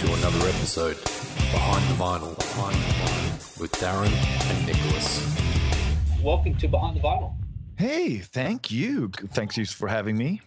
[0.00, 0.96] to another episode
[1.52, 4.12] Behind the Vinyl, Behind the Vinyl with Darren
[4.50, 5.24] and Nicholas.
[6.22, 7.34] Welcome to Behind the Vinyl.
[7.76, 9.08] Hey, thank you.
[9.32, 10.42] Thanks you for having me.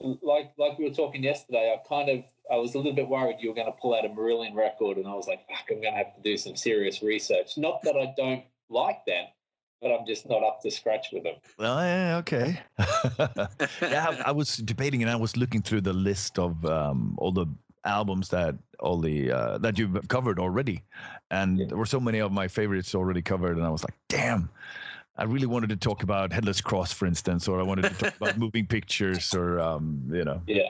[0.00, 3.36] Like like we were talking yesterday, I kind of I was a little bit worried
[3.40, 5.82] you were going to pull out a Marillion record, and I was like, fuck, I'm
[5.82, 7.58] going to have to do some serious research.
[7.58, 9.26] Not that I don't like them,
[9.82, 11.34] but I'm just not up to scratch with them.
[11.58, 12.60] Well, yeah, okay.
[13.82, 17.32] yeah, I, I was debating and I was looking through the list of um, all
[17.32, 17.46] the
[17.88, 20.82] albums that all the uh, that you've covered already,
[21.30, 21.66] and Yeah.
[21.68, 24.48] there were so many of my favorites already covered, and I was like, damn.
[25.20, 28.14] I really wanted to talk about Headless Cross, for instance, or I wanted to talk
[28.18, 30.62] about moving pictures, or um, you know, Yeah,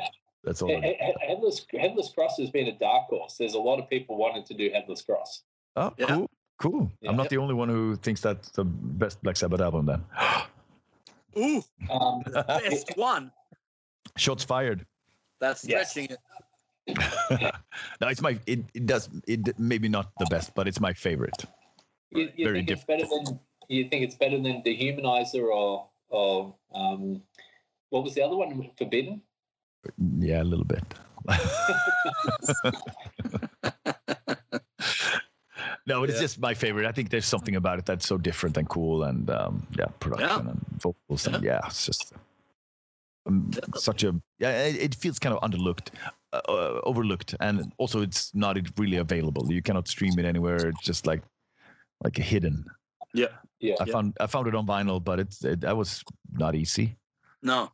[0.43, 0.71] that's all.
[0.71, 3.37] He- he- headless Headless Cross has been a dark horse.
[3.37, 5.43] There's a lot of people wanting to do Headless Cross.
[5.77, 6.07] Oh, Yeah.
[6.07, 6.91] cool, cool.
[7.03, 7.11] Yeah.
[7.11, 9.85] I'm not the only one who thinks that's the best Black Sabbath album.
[9.85, 10.03] Then,
[11.37, 13.31] Ooh, Um, best one.
[14.17, 14.87] shots fired.
[15.41, 15.91] That's Yes.
[15.91, 16.19] stretching it.
[18.01, 18.39] no, it's my.
[18.47, 19.09] It, it does.
[19.27, 21.45] It maybe not the best, but it's my favorite.
[22.11, 26.55] you, you Very think it's better than you think it's better than Dehumanizer or or
[26.75, 27.23] um,
[27.91, 28.71] what was the other one?
[28.79, 29.23] Forbidden.
[30.19, 30.83] Yeah, a little bit.
[35.87, 36.21] no, it's Yeah.
[36.21, 36.87] just my favorite.
[36.87, 40.49] I think there's something about it that's so different and cool, and um, yeah, production
[40.49, 42.13] and vocals, and yeah, it's just
[43.27, 44.65] um, such a yeah.
[44.67, 45.89] It, it feels kind of underlooked,
[46.33, 49.51] uh, uh, overlooked, and also it's not really available.
[49.53, 50.69] You cannot stream it anywhere.
[50.69, 51.23] It's just like
[52.05, 52.65] like a hidden.
[53.15, 53.29] Yeah.
[53.61, 53.77] Yeah.
[53.81, 53.93] I Yeah.
[53.93, 56.97] found I found it on vinyl, but it's it, that was not easy.
[57.43, 57.71] No.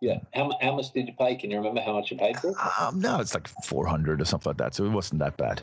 [0.00, 0.20] Yeah.
[0.34, 1.36] How, how much did you pay?
[1.36, 2.56] Can you remember how much you paid for it?
[2.80, 4.74] Um, no, it's like 400 or something like that.
[4.74, 5.60] So it wasn't that bad.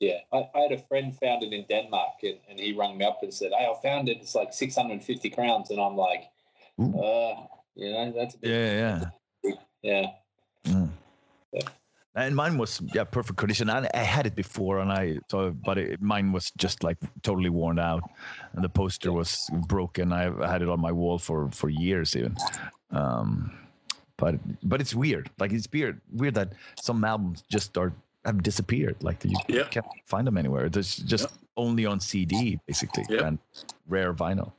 [0.00, 0.20] Yeah.
[0.32, 3.22] I, I had a friend found it in Denmark and, and he rang me up
[3.22, 4.18] and said, Hey, I found it.
[4.22, 5.70] It's like 650 crowns.
[5.70, 6.30] And I'm like,
[6.80, 6.98] Ooh.
[6.98, 9.10] uh, you know, that's a bit, Yeah,
[9.42, 9.54] yeah.
[9.82, 10.06] yeah.
[10.72, 10.90] Mm.
[11.52, 11.68] Yeah.
[12.14, 13.70] And mine was yeah perfect condition.
[13.70, 17.48] I, I had it before, and I so but it, mine was just like totally
[17.48, 18.02] worn out,
[18.52, 20.12] and the poster was broken.
[20.12, 22.36] I had it on my wall for for years even.
[22.90, 23.50] Um,
[24.18, 24.34] but
[24.68, 25.30] but it's weird.
[25.38, 27.94] Like it's weird weird that some albums just are
[28.26, 28.96] have disappeared.
[29.02, 29.64] Like you Yeah.
[29.70, 30.68] can't find them anywhere.
[30.68, 33.26] There's just only on CD basically Yeah.
[33.26, 33.38] and
[33.88, 34.52] rare vinyl.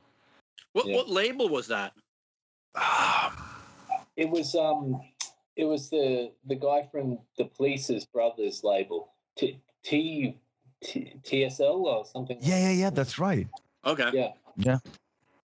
[0.72, 0.96] What Yeah.
[0.96, 1.92] what label was that?
[4.16, 5.00] It was, um,
[5.56, 10.38] it was the, the guy from the Police's Brothers label, T, T,
[10.82, 12.38] T, TSL or something.
[12.38, 12.90] like yeah, yeah, yeah.
[12.90, 13.48] That's right.
[13.84, 14.10] Okay.
[14.12, 14.32] Yeah.
[14.56, 14.78] Yeah.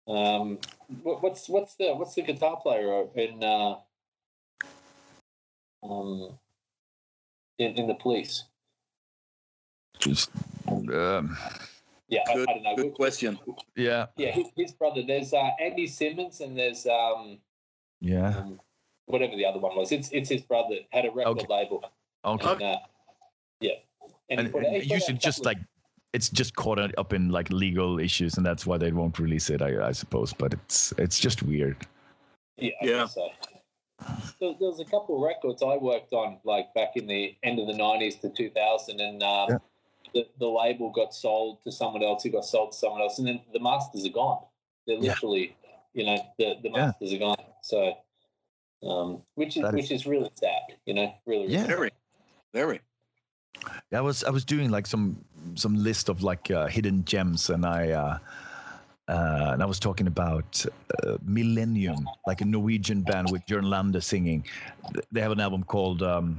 [0.06, 0.58] Um,
[1.02, 3.76] what, what's what's the what's the guitar player in uh,
[5.82, 6.38] um,
[7.58, 8.44] in, in the police?
[9.98, 10.30] Just
[10.68, 11.36] um,
[12.08, 12.76] Yeah, Good, I don't know.
[12.76, 13.38] good question.
[13.76, 15.02] yeah, Yeah, his, his brother.
[15.06, 17.38] There's uh, Andy Simmons and there's um,
[18.00, 18.38] yeah.
[18.38, 18.60] um,
[19.06, 19.92] whatever the other one was.
[19.92, 21.46] It's it's his brother had a record Okay.
[21.48, 21.84] label.
[22.24, 22.52] Okay.
[22.52, 22.78] And, uh,
[23.60, 23.72] yeah,
[24.30, 25.58] and, he and, put- and he put usually just couple like
[26.12, 29.60] it's just caught up in like legal issues and that's why they won't release it
[29.60, 31.76] i, I suppose but it's it's just weird
[32.56, 32.90] yeah, I Yeah.
[32.98, 33.28] guess so.
[34.40, 37.58] There, there was a couple of records I worked on, like back in the end
[37.58, 39.58] of the '90s to 2000, and um, Yeah.
[40.14, 42.24] the, the label got sold to someone else.
[42.24, 44.42] It got sold to someone else, and then the masters are gone.
[44.86, 45.10] They're Yeah.
[45.12, 45.56] literally,
[45.94, 46.86] you know, the, the Yeah.
[46.86, 47.36] masters are gone.
[47.62, 47.94] So,
[48.86, 50.76] um, which is That is- which is really sad.
[50.86, 51.42] You know, really.
[51.44, 51.60] really Yeah.
[51.60, 51.68] sad.
[51.68, 51.90] Very.
[52.52, 52.80] Very.
[53.92, 55.16] i was i was doing like some
[55.54, 58.18] some list of like uh, hidden gems and i uh
[59.06, 60.64] uh, and I was talking about
[61.02, 64.46] uh, Millennium, like a Norwegian band with Jørn Lande singing.
[65.12, 66.38] They have an album called um,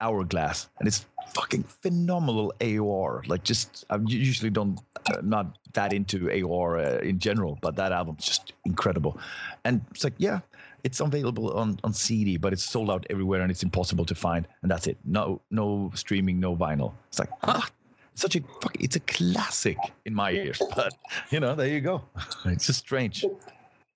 [0.00, 3.24] Hourglass, and it's fucking phenomenal AOR.
[3.28, 7.92] Like, just I usually don't uh, not that into AOR uh, in general, but that
[7.92, 9.16] album's just incredible.
[9.64, 10.40] And it's like, yeah,
[10.84, 14.46] it's available on on CD, but it's sold out everywhere, and it's impossible to find.
[14.62, 14.98] And that's it.
[15.04, 16.92] No, no streaming, no vinyl.
[17.08, 17.62] It's like, Huh.
[18.14, 18.76] such a fuck.
[18.80, 20.92] It's a classic in my ears, but
[21.30, 22.02] you know, there you go.
[22.46, 23.24] It's just strange.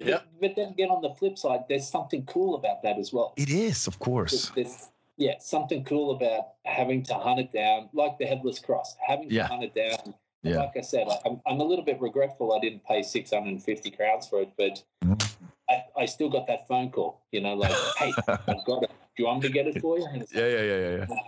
[0.00, 0.20] Yeah.
[0.40, 3.32] But, then again, on the flip side, there's something cool about that as well.
[3.36, 4.50] It is, of course.
[4.50, 8.96] There's, there's- yeah, something cool about having to hunt it down, like the headless cross,
[9.06, 10.12] having to hunt it down.
[10.42, 10.56] Yeah.
[10.58, 14.42] Like I said, I'm, I'm a little bit regretful I didn't pay 650 crowns for
[14.42, 15.22] it, but Mhm.
[15.70, 18.14] I, I still got that phone call, you know, like, hey,
[18.48, 18.90] I've got it.
[19.16, 20.06] Do you want me to get it for you?
[20.06, 21.18] And it's, Yeah, yeah, yeah, yeah, yeah.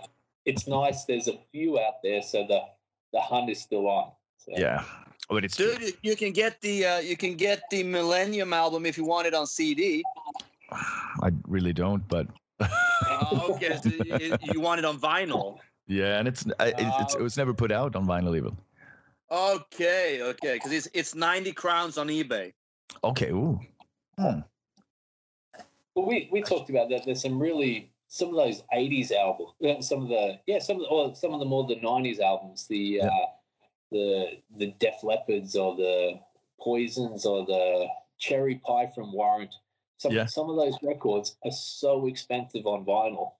[0.44, 1.04] it's nice.
[1.04, 2.60] There's a few out there, so the,
[3.12, 4.12] the hunt is still on.
[4.38, 4.84] So, Yeah,
[5.30, 5.72] but it's true.
[5.72, 9.04] Dude, you- you can get the uh, you can get the Millennium album if you
[9.04, 10.04] want it on CD.
[10.70, 12.26] I really don't, but
[12.60, 15.58] Uh, okay, so you, you want it on vinyl.
[15.86, 18.56] yeah, and it's I, it, it's it was never put out on vinyl even.
[19.30, 22.52] Okay, okay, because it's it's ninety crowns on eBay.
[23.04, 23.60] Okay, ooh,
[24.18, 24.40] Hmm.
[25.94, 27.04] Well, we, we talked about that.
[27.04, 30.82] There's some really some of those '80s albums, uh, some of the yeah, some of
[30.82, 33.06] the, or some of the more the '90s albums, the Yeah.
[33.06, 33.26] uh,
[33.90, 36.20] the the Def Leppards or the
[36.60, 37.86] Poisons or the
[38.18, 39.54] Cherry Pie from Warrant.
[39.98, 40.26] Some Yeah.
[40.26, 43.32] some of those records are so expensive on vinyl.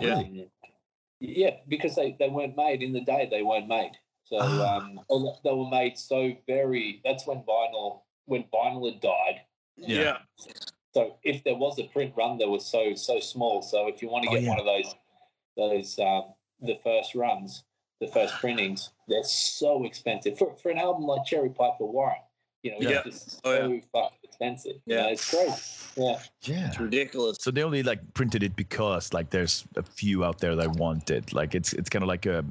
[0.00, 0.16] Yeah.
[0.16, 0.46] Um,
[1.20, 3.28] yeah, because they, they weren't made in the day.
[3.30, 3.92] They weren't made.
[4.24, 4.78] So Ah.
[4.78, 5.00] um,
[5.44, 7.00] they were made so very.
[7.04, 9.42] That's when vinyl when vinyl had died.
[9.76, 10.18] Yeah.
[10.94, 13.62] So if there was a print run, they were so so small.
[13.62, 14.50] So if you want to Oh, get yeah.
[14.50, 14.94] one of those
[15.56, 17.64] those um, the first runs,
[18.00, 22.22] the first printings, they're so expensive for for an album like Cherry Pie for Warrant.
[22.62, 23.02] You know, Yeah.
[23.04, 23.80] it's just Oh, so yeah.
[23.92, 24.76] fucking expensive.
[24.86, 25.02] You Yeah.
[25.02, 25.52] know, it's great.
[25.96, 26.68] Yeah, Yeah.
[26.68, 27.38] It's ridiculous.
[27.40, 31.10] So they only like printed it because like there's a few out there that want
[31.10, 31.32] it.
[31.32, 32.44] Like it's it's kind of like a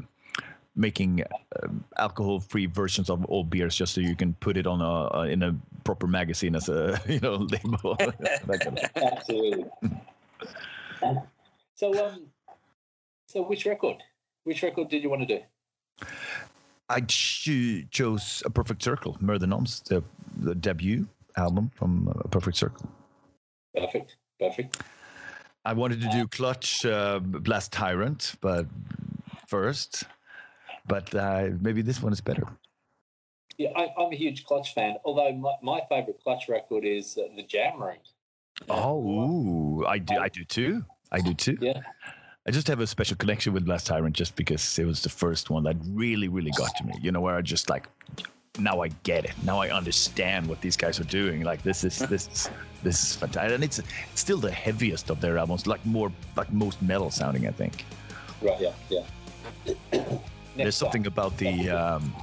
[0.76, 1.24] making
[1.62, 5.28] um, alcohol-free versions of old beers just so you can put it on a, a
[5.28, 7.96] in a proper magazine as a you know label.
[8.48, 9.66] That kind of- absolutely.
[11.76, 12.26] so um,
[13.28, 13.98] so which record?
[14.44, 16.06] Which record did you want to do?
[16.90, 20.04] I cho- chose a Perfect Circle, Mer de Noms, the
[20.38, 22.90] the debut album from uh, Perfect Circle.
[23.76, 24.82] Perfect, perfect.
[25.66, 28.66] I wanted to do Clutch uh, Blast Tyrant, but
[29.48, 30.04] first,
[30.86, 32.44] but uh, maybe this one is better.
[33.58, 34.96] Yeah, I, I'm a huge Clutch fan.
[35.06, 37.98] Although my, my favorite Clutch record is uh, the Jam Room.
[38.70, 40.16] Oh, ooh, I do.
[40.18, 40.84] I do too.
[41.12, 41.58] I do too.
[41.62, 41.82] Yeah.
[42.48, 45.50] I just have a special connection with Blast Tyrant just because it was the first
[45.50, 46.94] one that really, really got to me.
[47.02, 47.88] You know, where I just like,
[48.60, 49.34] now I get it.
[49.44, 51.44] Now I understand what these guys are doing.
[51.44, 52.50] Like this is this is
[52.84, 55.68] this is fantastic, and it's, it's still the heaviest of their albums.
[55.68, 57.86] Like more like most metal sounding, I think.
[58.42, 58.60] Right.
[58.60, 58.74] Yeah.
[58.90, 60.20] Yeah.
[60.56, 62.14] There's Next something about the um,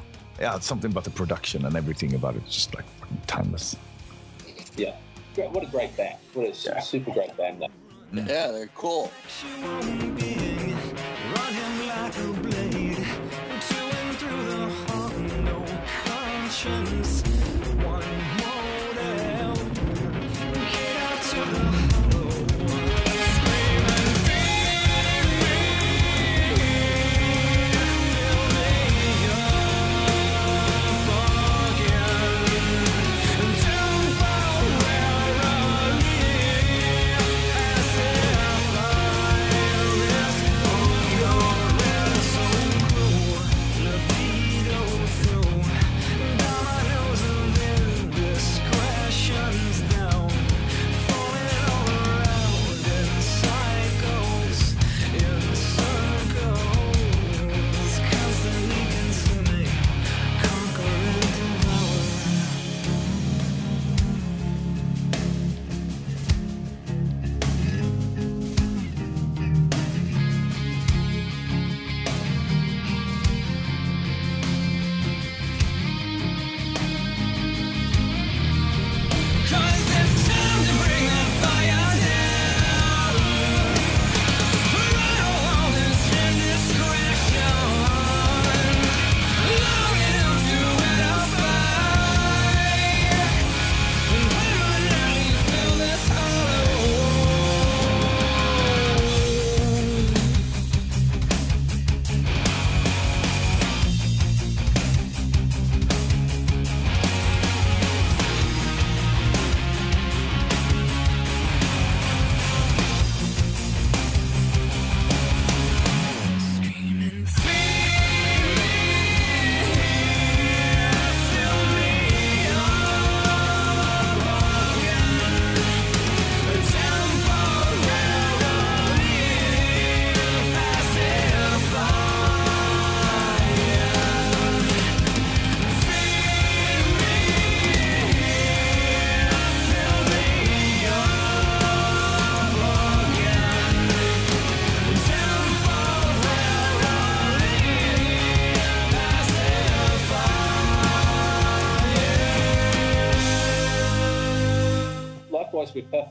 [0.41, 2.47] yeah, something about the production and everything about it.
[2.49, 3.77] Just like fucking timeless.
[4.77, 4.97] Yeah.
[5.35, 5.51] Great.
[5.51, 6.19] What a great band.
[6.35, 6.81] What a Yeah.
[6.81, 7.63] super great band.
[7.63, 7.69] Though.
[8.13, 9.11] Yeah, they're cool.
[9.63, 10.11] Running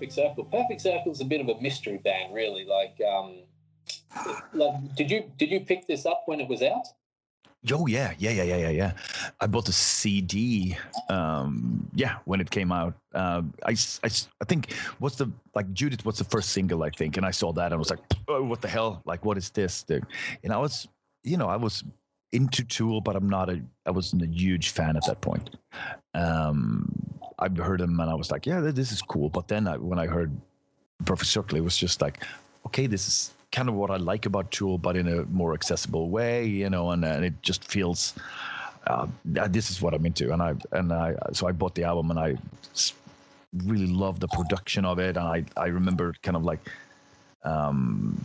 [0.09, 0.43] Perfect Circle.
[0.45, 2.65] Perfect Circle is a bit of a mystery band, really.
[2.65, 3.43] Like, um,
[4.53, 6.87] like, did you did you pick this up when it was out?
[7.73, 8.91] Oh yeah, yeah, yeah, yeah, yeah, yeah.
[9.41, 10.77] I bought the CD.
[11.09, 12.95] Um, yeah, when it came out.
[13.13, 13.75] Um, I
[14.45, 16.05] think what's the like Judith?
[16.05, 16.83] What's the first single?
[16.83, 19.01] I think, and I saw that and I was like, oh, what the hell?
[19.05, 19.83] Like, what is this?
[19.83, 20.05] Dude?
[20.43, 20.87] And I was,
[21.23, 21.83] you know, I was
[22.31, 23.62] into Tool, but I'm not a.
[23.86, 25.50] I wasn't a huge fan at that point.
[26.13, 26.91] Um,
[27.39, 29.29] I heard them and I was like, yeah, this is cool.
[29.29, 30.31] But then I, when I heard
[31.05, 32.24] Perfect Circle, it was just like,
[32.65, 36.09] okay, this is kind of what I like about Tool, but in a more accessible
[36.09, 38.13] way, you know, and, and it just feels.
[38.88, 42.12] Uh, this is what I'm into, and I and I so I bought the album,
[42.12, 42.38] and I
[43.65, 46.59] really loved the production of it, and I I remember kind of like
[47.43, 48.19] um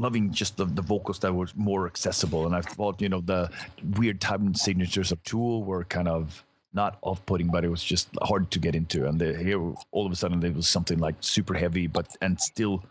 [0.00, 2.46] loving just the, the vocals that were more accessible.
[2.46, 3.50] And i thought you know the
[3.98, 8.50] weird time signatures of tool were kind of not off-putting but it was just hard
[8.52, 9.06] to get into.
[9.06, 9.60] And the, here
[9.92, 12.82] all of a sudden there was something like super heavy but and still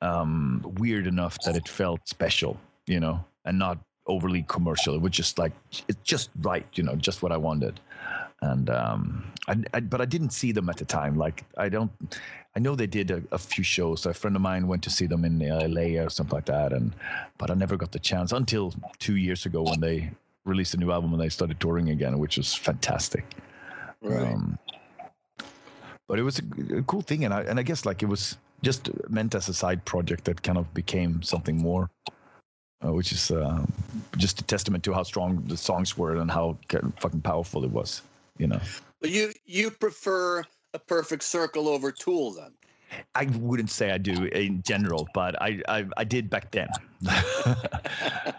[0.00, 4.94] um weird enough that it felt special you know and not overly commercial.
[4.94, 5.52] It was just like
[5.88, 7.78] it's just right you know just what i wanted
[8.42, 11.90] and um I, I but i didn't see them at the time like i don't
[12.54, 14.04] I know they did a, a few shows.
[14.04, 16.72] A friend of mine went to see them in uh, LA or something like that,
[16.72, 16.94] and
[17.38, 20.10] but I never got the chance until two years ago when they
[20.44, 23.24] released a new album and they started touring again, which was fantastic.
[24.02, 24.32] Right.
[24.32, 24.58] Um,
[26.08, 28.36] but it was a, a cool thing, and I and I guess like it was
[28.62, 31.88] just meant as a side project that kind of became something more,
[32.84, 33.64] uh, which is uh,
[34.18, 36.58] just a testament to how strong the songs were and how
[36.98, 38.02] fucking powerful it was.
[38.38, 38.60] You know.
[39.00, 42.52] But you you prefer a perfect circle over Tool then?
[43.14, 46.68] I wouldn't say I do in general, but I I, I did back then.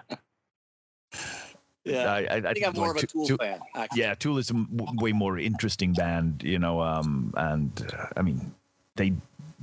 [1.85, 2.13] Yeah.
[2.13, 3.59] I, I, I think I'm more of a Tool Tool- fan.
[3.75, 4.01] Actually.
[4.01, 6.81] Yeah, Tool is a m- w- way more interesting band, you know.
[6.81, 8.53] Um, and uh, I mean,
[8.95, 9.13] they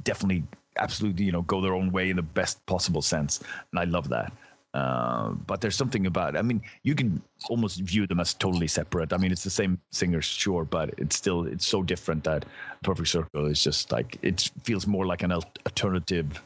[0.04, 0.44] definitely,
[0.78, 3.40] absolutely, you know, go their own way in the best possible sense,
[3.72, 4.32] and I love that.
[4.72, 6.36] Uh, but there's something about.
[6.36, 9.12] I mean, you can almost view them as totally separate.
[9.12, 12.44] I mean, it's the same singers, sure, but it's still it's so different that
[12.84, 16.40] Perfect Circle is just like it feels more like an alternative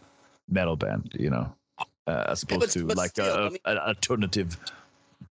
[0.49, 1.54] metal band, you know,
[2.07, 4.57] uh, as opposed but- to but like still, a, I mean- an alternative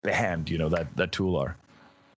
[0.02, 1.56] band, you know, that that Tool are.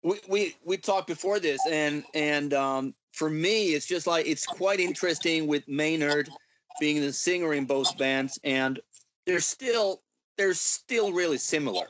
[0.04, 4.46] we, we we talked before this and and um for me it's just like it's
[4.46, 6.30] quite interesting with maynard
[6.78, 8.80] being the singer in both bands and
[9.26, 10.00] they're still
[10.40, 11.88] they're still really similar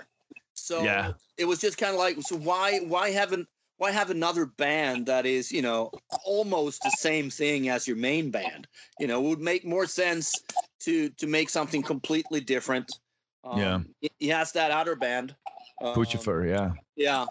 [0.55, 1.13] so Yeah.
[1.39, 5.25] it was just kind of like so why why haven't why have another band that
[5.25, 5.93] is you know
[6.27, 8.67] almost the same thing as your main band
[8.99, 10.43] you know it would make more sense
[10.81, 12.99] to to make something completely different
[13.45, 13.79] um, Yeah.
[14.01, 15.37] he- he has that other band
[15.81, 17.27] um, Puscifer, yeah, yeah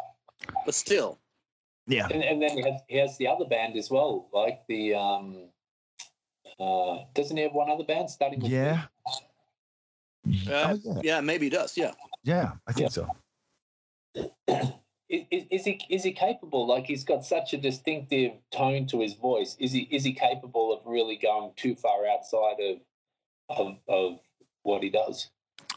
[0.65, 1.19] but still
[1.87, 2.07] yeah.
[2.07, 5.49] And, and then he has, he has the other band as well, like the um,
[6.59, 8.51] uh, doesn't he have one other band starting with?
[8.51, 8.85] Yeah.
[10.25, 11.01] Uh, Oh, yeah.
[11.03, 11.77] yeah, maybe he does.
[11.77, 11.93] Yeah.
[12.23, 13.05] Yeah, I think Yeah.
[14.15, 14.27] so.
[15.09, 16.67] Is, is, is he is he capable?
[16.67, 19.55] Like he's got such a distinctive tone to his voice.
[19.59, 22.77] Is he is he capable of really going too far outside of
[23.49, 24.19] of, of
[24.63, 25.29] what he does?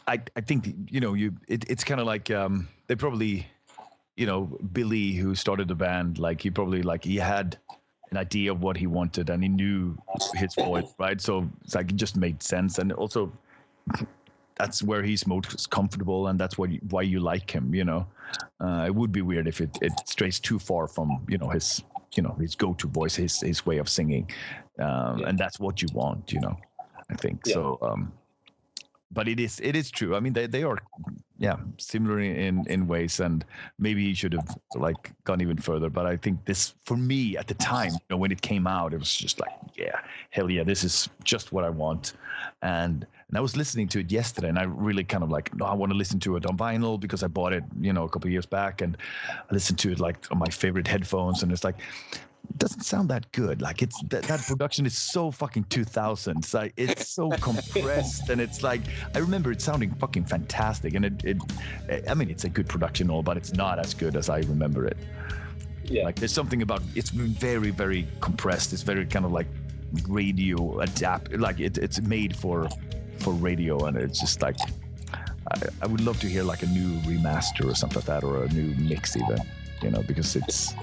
[0.07, 3.47] I, I think you know you it, it's kind of like um they probably
[4.15, 7.57] you know Billy who started the band like he probably like he had
[8.11, 9.97] an idea of what he wanted and he knew
[10.35, 13.31] his voice right so it's like it just made sense and also
[14.55, 18.05] that's where he's most comfortable and that's what you, why you like him you know?
[18.59, 21.83] Uh, it would be weird if it, it strays too far from you know his
[22.15, 24.29] you know his go-to voice his his way of singing.
[24.79, 25.29] Um, Yeah.
[25.29, 26.55] and that's what you want you know
[27.09, 27.41] i think.
[27.45, 27.53] Yeah.
[27.53, 28.11] so um
[29.11, 30.15] but it is it is true.
[30.15, 30.77] I mean they, they are
[31.37, 33.43] yeah similar in in ways and
[33.77, 35.89] maybe he should have like gone even further.
[35.89, 38.93] But i think this for me at the time you know when it came out
[38.93, 39.99] it was just like yeah
[40.31, 42.13] hell yeah this is just what i want.
[42.61, 45.65] And and i was listening to it yesterday and i really kind of like no
[45.65, 48.09] i want to listen to it on vinyl because i bought it you know a
[48.09, 48.95] couple of years back and
[49.31, 51.77] i listened to it like on my favorite headphones and it's like
[52.49, 53.61] it doesn't sound that good.
[53.61, 56.53] Like it's that, that production is so fucking 2000s.
[56.53, 58.81] Like it's so compressed and it's like
[59.15, 60.93] I remember it sounding fucking fantastic.
[60.93, 61.37] And it, it
[62.09, 64.85] I mean, it's a good production all, but it's not as good as I remember
[64.85, 64.97] it.
[65.85, 66.03] Yeah.
[66.03, 68.73] Like there's something about it's very very compressed.
[68.73, 69.47] It's very kind of like
[70.09, 71.31] radio adapt.
[71.31, 72.67] Like it, it's made for
[73.19, 74.57] for radio, and it's just like
[75.51, 78.43] I, I would love to hear like a new remaster or something like that, or
[78.43, 79.37] a new mix even.
[79.81, 80.73] You know, because it's.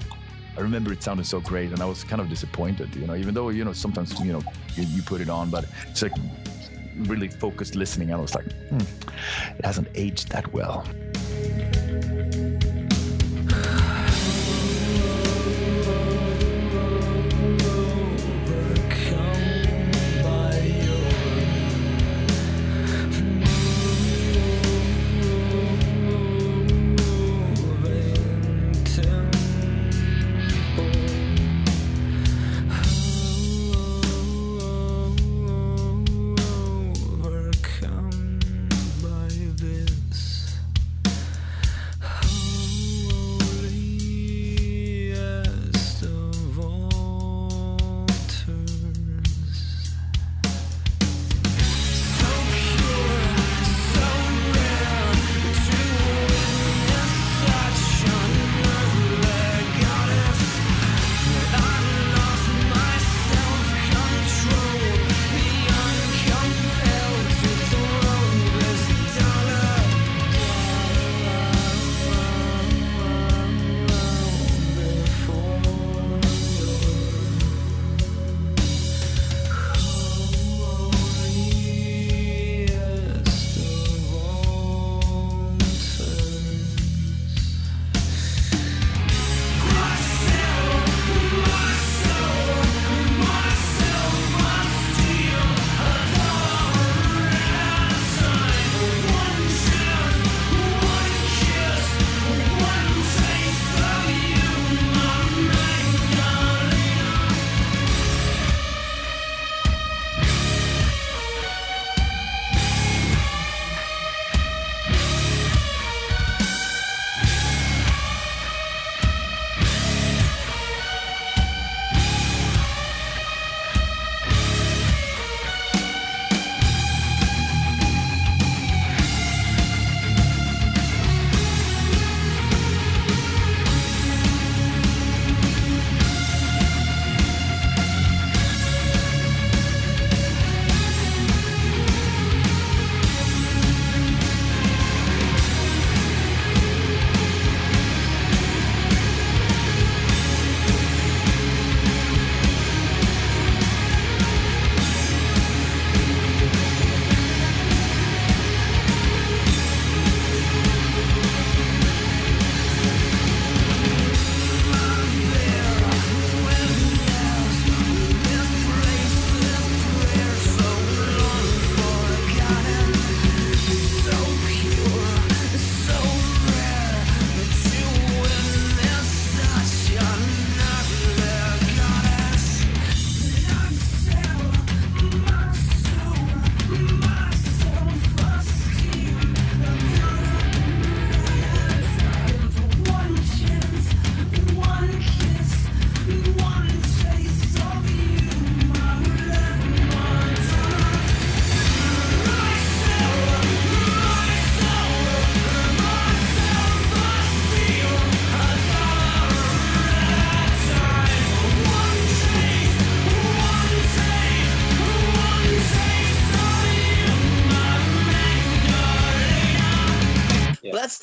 [0.56, 2.94] I remember it sounded so great, and I was kind of disappointed.
[2.94, 4.42] You know, even though you know sometimes you know
[4.74, 6.12] you, you put it on, but it's like
[6.96, 8.10] really focused listening.
[8.10, 8.78] And I was like, hmm,
[9.58, 10.86] it hasn't aged that well.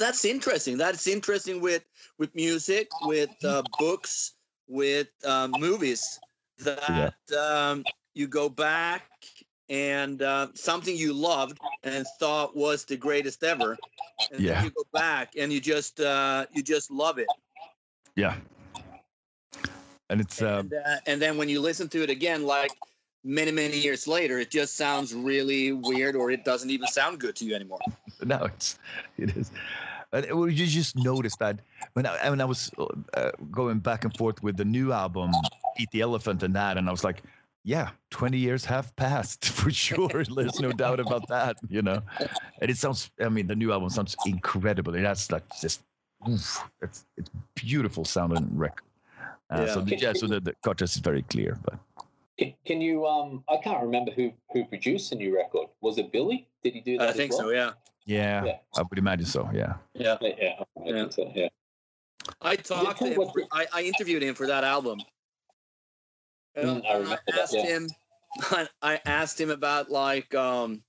[0.08, 0.78] That's interesting.
[0.78, 1.84] That's interesting with
[2.18, 4.36] with music, with uh, books,
[4.68, 6.22] with uh, movies.
[6.60, 9.04] That um, you go back
[9.70, 13.78] and uh, something you loved and thought was the greatest ever,
[14.32, 14.56] and Yeah.
[14.56, 17.28] then you go back and you just uh, you just love it.
[18.16, 18.36] Yeah.
[20.10, 22.72] And it's uh, and, uh, and then when you listen to it again, like
[23.26, 27.36] many many years later, it just sounds really weird, or it doesn't even sound good
[27.36, 27.82] to you anymore.
[28.24, 28.80] no, it's
[29.18, 29.52] it is.
[30.14, 31.60] And it- well, you just notice that
[31.94, 32.72] when I when I was
[33.14, 35.32] uh, going back and forth with the new album,
[35.80, 37.24] Eat the Elephant, and that, and I was like,
[37.64, 40.08] yeah, twenty years have passed for sure.
[40.24, 42.02] There's no doubt about that, you know.
[42.62, 44.96] And it sounds, I mean, the new album sounds incredible.
[44.96, 45.82] It has like just,
[46.30, 48.84] oof, it's it's beautiful sounding record.
[49.50, 51.80] Uh, So the, yeah, so the, the contrast is very clear, but
[52.40, 53.06] Can- Can you?
[53.06, 55.68] Um, I can't remember who who produced the new record.
[55.82, 56.48] Was it Billy?
[56.64, 57.08] Did he do that?
[57.08, 57.42] I as think well?
[57.42, 57.50] so.
[57.52, 57.72] Yeah.
[58.08, 58.58] Yeah, Yeah.
[58.76, 59.50] I would imagine so.
[59.54, 59.76] Yeah.
[59.94, 60.18] Yeah.
[60.22, 61.10] Yeah, yeah, I Yeah.
[61.10, 61.32] so.
[61.36, 61.50] Yeah.
[62.42, 63.16] I talked to him.
[63.16, 65.00] For, I, I interviewed him for that album.
[66.58, 67.66] Mm, And I remember that, asked yeah.
[67.66, 67.90] him.
[68.82, 70.84] I asked him about like um,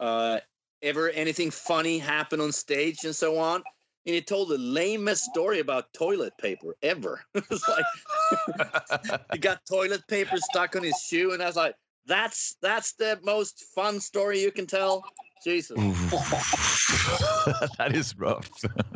[0.00, 0.40] uh,
[0.82, 3.62] ever anything funny happen on stage and so on.
[4.06, 7.24] And he told the lamest story about toilet paper ever.
[7.34, 11.74] it's like he got toilet paper stuck on his shoe, and I was like,
[12.06, 15.04] "That's that's the most fun story you can tell."
[15.44, 15.76] Jesus.
[17.78, 18.50] That is rough.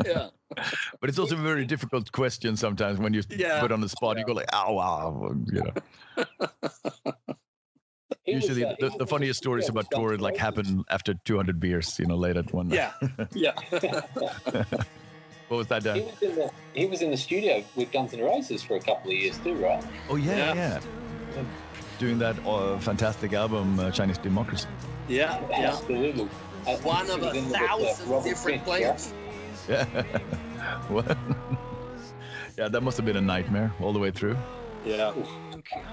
[0.05, 0.29] Yeah.
[1.01, 3.61] But it's also a very difficult question sometimes when you Yeah.
[3.61, 4.19] put on the spot.
[4.19, 5.73] You go like, "Ow, wow," you know.
[8.25, 11.99] He was, Usually, uh, the, the funniest stories about tour like happen after 200 beers,
[11.99, 12.93] you know, late at one night.
[13.33, 13.33] Yeah.
[13.33, 13.53] Yeah.
[15.49, 15.83] What was that?
[15.83, 18.81] he was in the he was in the studio with Guns N' Roses for a
[18.81, 19.83] couple of years too, right?
[20.09, 20.81] Oh yeah, Yeah.
[21.35, 21.43] yeah.
[21.99, 24.69] Doing that uh, fantastic album, uh, Chinese Democracy.
[25.11, 25.41] Yeah.
[25.51, 25.73] Yeah.
[25.73, 26.29] Absolutely.
[26.67, 29.13] I One of a in with, uh, thousand different Fripp, players.
[29.69, 29.85] Yeah.
[30.89, 31.19] what?
[32.59, 34.37] yeah, that must have been a nightmare all the way through.
[34.85, 35.13] Yeah.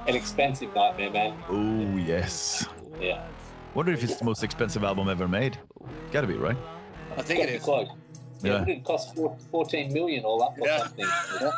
[0.08, 1.34] An expensive nightmare, man.
[1.49, 2.65] Oh yes.
[3.01, 3.25] Yeah.
[3.73, 5.58] Wonder if it's the most expensive album ever made.
[6.12, 6.58] Got to be right.
[7.17, 7.88] I think it Pretty close.
[8.41, 8.60] Yeah, Yeah.
[8.60, 9.17] what did it cost?
[9.51, 10.77] 14 million all up or Yeah.
[10.80, 11.06] something.
[11.41, 11.51] Yeah.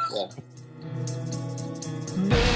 [2.30, 2.56] yeah.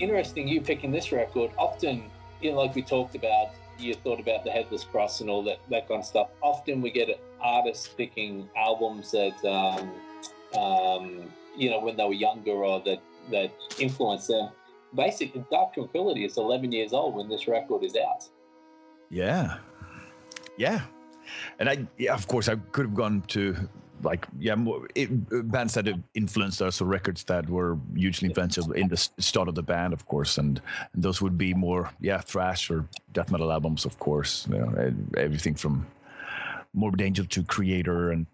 [0.00, 1.50] Interesting you picking this record.
[1.58, 2.04] Often,
[2.40, 5.58] you know, like we talked about, you thought about the Headless Cross and all that
[5.70, 6.28] that kind of stuff.
[6.42, 7.08] Often we get
[7.40, 9.90] artists picking albums that, um,
[10.60, 14.50] um, you know, when they were younger or that that influenced them.
[14.94, 18.26] Basically, Dark Tranquillity is 11 years old when this record is out.
[19.10, 19.58] Yeah.
[20.56, 20.80] yeah,
[21.58, 23.56] and I yeah, of course I could have gone to
[24.02, 24.56] like yeah
[24.94, 25.08] it,
[25.50, 29.54] bands that have influenced us or records that were hugely influential in the start of
[29.54, 30.60] the band, of course, and,
[30.92, 34.46] and those would be more yeah thrash or death metal albums, of course.
[34.50, 35.86] You know, everything from
[36.74, 38.26] Morbid Angel to Kreator and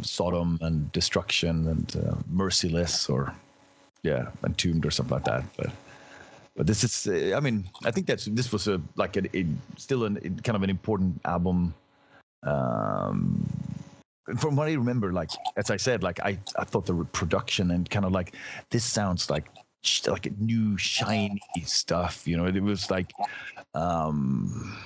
[0.00, 3.34] Sodom and Destruction and uh, Merciless or
[4.02, 5.70] yeah Entombed or something like that, but.
[6.54, 9.46] But this is, uh, I mean, I think that's this was a like a, a
[9.78, 11.72] still an, kind of an important album
[12.42, 13.46] um
[14.38, 17.88] from what i remember like as i said like i i thought the production and
[17.90, 18.34] kind of like
[18.70, 19.48] this sounds like
[20.06, 22.46] like new shiny stuff you know?
[22.46, 23.12] It was like
[23.74, 24.78] um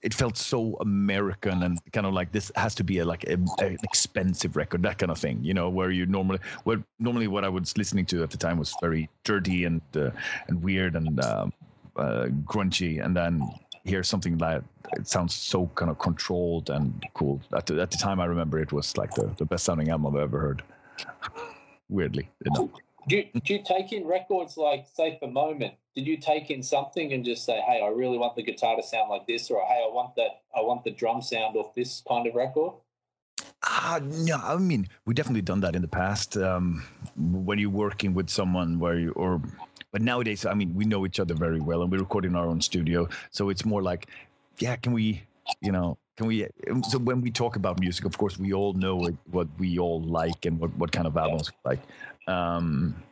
[0.00, 3.34] it felt so american and kind of like this has to be a like a,
[3.34, 5.68] an expensive record that kind of thing you know?
[5.68, 9.10] Where you normally where normally what i was listening to at the time was very
[9.24, 10.10] dirty and uh,
[10.48, 11.52] and weird and um
[11.96, 13.04] uh, grungy.
[13.04, 13.42] And then
[13.84, 14.62] hear something like
[14.96, 17.40] it sounds so kind of controlled and cool.
[17.56, 20.14] At the, at the time, I remember it was like the, the best sounding album
[20.14, 20.62] I've ever heard.
[21.88, 22.70] Weirdly enough.
[23.08, 25.74] Do you, do you take in records like, say, for Moment?
[25.94, 28.82] Did you take in something and just say, "Hey, I really want the guitar to
[28.82, 32.02] sound like this," or "Hey, I want that, I want the drum sound off this
[32.08, 32.72] kind of record"?
[33.64, 36.36] Ah, no, I mean, we definitely done that in the past.
[36.36, 36.82] Um,
[37.16, 39.40] when you're working with someone where you, or,
[39.92, 42.46] but nowadays, I mean, we know each other very well and we record in our
[42.46, 43.08] own studio.
[43.30, 44.08] So it's more like,
[44.58, 45.22] yeah, can we,
[45.60, 46.46] you know, can we,
[46.88, 50.02] so when we talk about music, of course, we all know what, what we all
[50.02, 51.80] like and what, what kind of albums we like.
[52.28, 53.02] Um,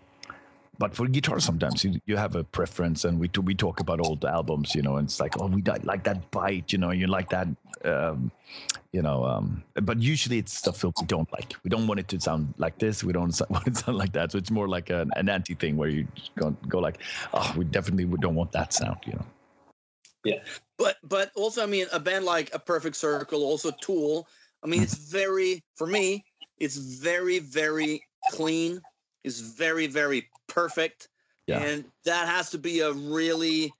[0.81, 4.01] but for guitar, sometimes you, you have a preference, and we t- we talk about
[4.01, 7.07] old albums, you know, and it's like, oh, we like that bite, you know, you
[7.07, 7.49] like that,
[7.85, 8.33] um,
[8.91, 9.27] you know.
[9.27, 11.55] Um, but usually it's stuff that we don't like.
[11.65, 13.05] We don't want it to sound like this.
[13.05, 14.33] We don't want it to sound like that.
[14.33, 17.03] So it's more like an, an anti thing where you go, go like,
[17.35, 19.27] oh, we definitely don't want that sound, you know.
[20.81, 24.27] But but also, I mean, a band like a Perfect Circle, also Tool.
[24.65, 26.25] I mean, it's very for me.
[26.57, 28.81] It's very very clean.
[29.23, 31.09] It's very very perfect,
[31.47, 31.59] Yeah.
[31.59, 33.71] and that has to be a really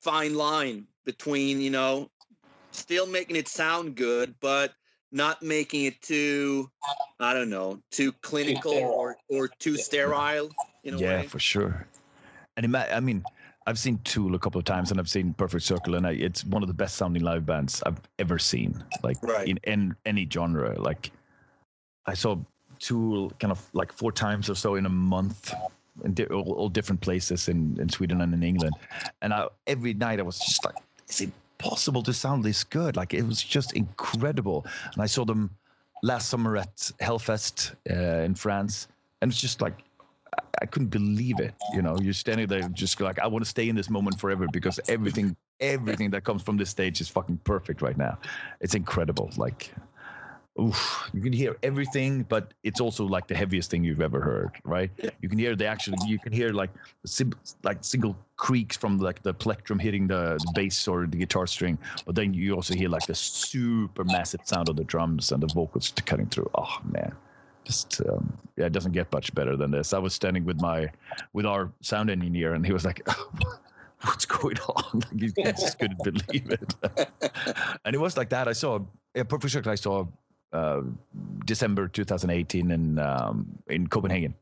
[0.00, 2.10] fine line between you know
[2.70, 4.72] still making it sound good, but
[5.12, 6.70] not making it too
[7.20, 10.48] I don't know too clinical or or too sterile.
[10.84, 11.26] In a yeah, way.
[11.26, 11.86] for sure.
[12.56, 13.22] And ima- I mean,
[13.70, 16.44] I've seen Tool a couple of times, and I've seen Perfect Circle, and I, it's
[16.44, 18.82] one of the best sounding live bands I've ever seen.
[19.04, 19.46] Like Right.
[19.46, 20.76] in, in any genre.
[20.76, 21.12] Like
[22.04, 22.36] I saw
[22.80, 25.54] Tool kind of like four times or so in a month.
[26.04, 28.74] In di- all, all different places in, in Sweden and in England,
[29.22, 30.74] and I, every night I was just like,
[31.08, 34.66] "Is it possible to sound this good?" Like it was just incredible.
[34.94, 35.50] And I saw them
[36.02, 38.88] last summer at Hellfest uh, in France,
[39.20, 39.74] and it's just like
[40.62, 41.54] I- couldn't believe it.
[41.68, 44.46] You know, you're standing there just like, I want to stay in this moment forever
[44.48, 48.18] because everything, everything that comes from this stage is fucking perfect right now.
[48.60, 49.30] It's incredible.
[49.36, 49.72] Like,
[50.60, 54.52] oof, you can hear everything, but it's also like the heaviest thing you've ever heard,
[54.64, 54.90] right?
[55.22, 56.70] You can hear the actual, you can hear like
[57.06, 61.46] sim, like single creaks from like the plectrum hitting the, the bass or the guitar
[61.46, 65.42] string, but then you also hear like the super massive sound of the drums and
[65.42, 66.50] the vocals cutting through.
[66.54, 67.14] Oh man
[67.70, 69.92] just um, yeah, it doesn't get much better than this.
[69.92, 70.88] I was standing with my
[71.32, 73.00] with our sound engineer, and he was like,
[74.02, 76.74] "What's going on?" Like, he just couldn't believe it.
[77.84, 78.48] and it was like that.
[78.48, 78.80] I saw
[79.14, 79.66] yeah, Perfect.
[79.66, 80.06] I saw
[80.52, 80.82] uh,
[81.44, 84.34] December 2018 in um, in Copenhagen.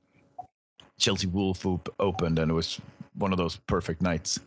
[0.98, 1.66] Chelsea Wolfe
[2.00, 2.80] opened, and it was
[3.18, 4.40] one of those perfect nights.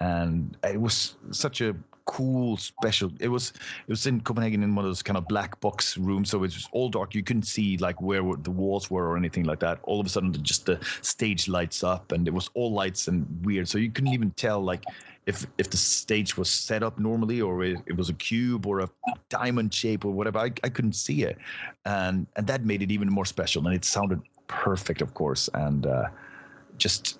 [0.00, 3.10] And it was such a cool, special.
[3.20, 3.52] It was
[3.86, 6.42] it was in Copenhagen in one of those kind of black box rooms, so it
[6.42, 7.14] was all dark.
[7.14, 9.78] You couldn't see like where the walls were or anything like that.
[9.84, 13.26] All of a sudden, just the stage lights up, and it was all lights and
[13.44, 13.68] weird.
[13.68, 14.84] So you couldn't even tell like
[15.26, 18.80] if if the stage was set up normally or it, it was a cube or
[18.80, 18.90] a
[19.28, 20.38] diamond shape or whatever.
[20.38, 21.38] I, I couldn't see it,
[21.84, 23.66] and and that made it even more special.
[23.66, 26.08] And it sounded perfect, of course, and uh,
[26.76, 27.18] just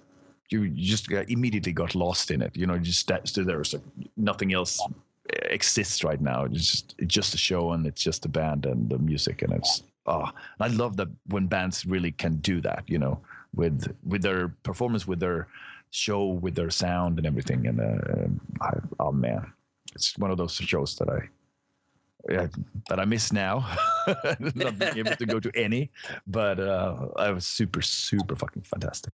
[0.50, 2.56] you just immediately got lost in it.
[2.56, 3.58] You know, just sta- stood there.
[3.58, 3.82] Like
[4.16, 4.80] nothing else
[5.30, 6.44] exists right now.
[6.44, 9.52] It's just it's just a show and it's just a band and the music and
[9.52, 10.28] it's oh,
[10.60, 12.84] I love that when bands really can do that.
[12.86, 13.20] You know,
[13.54, 15.48] with with their performance, with their
[15.90, 17.66] show, with their sound and everything.
[17.66, 19.52] And uh, I, oh man,
[19.94, 21.28] it's one of those shows that I.
[22.26, 22.46] Yeah,
[22.88, 23.70] that I miss now,
[24.54, 25.90] not being able to go to any,
[26.26, 29.12] but uh, I was super, super fucking fantastic.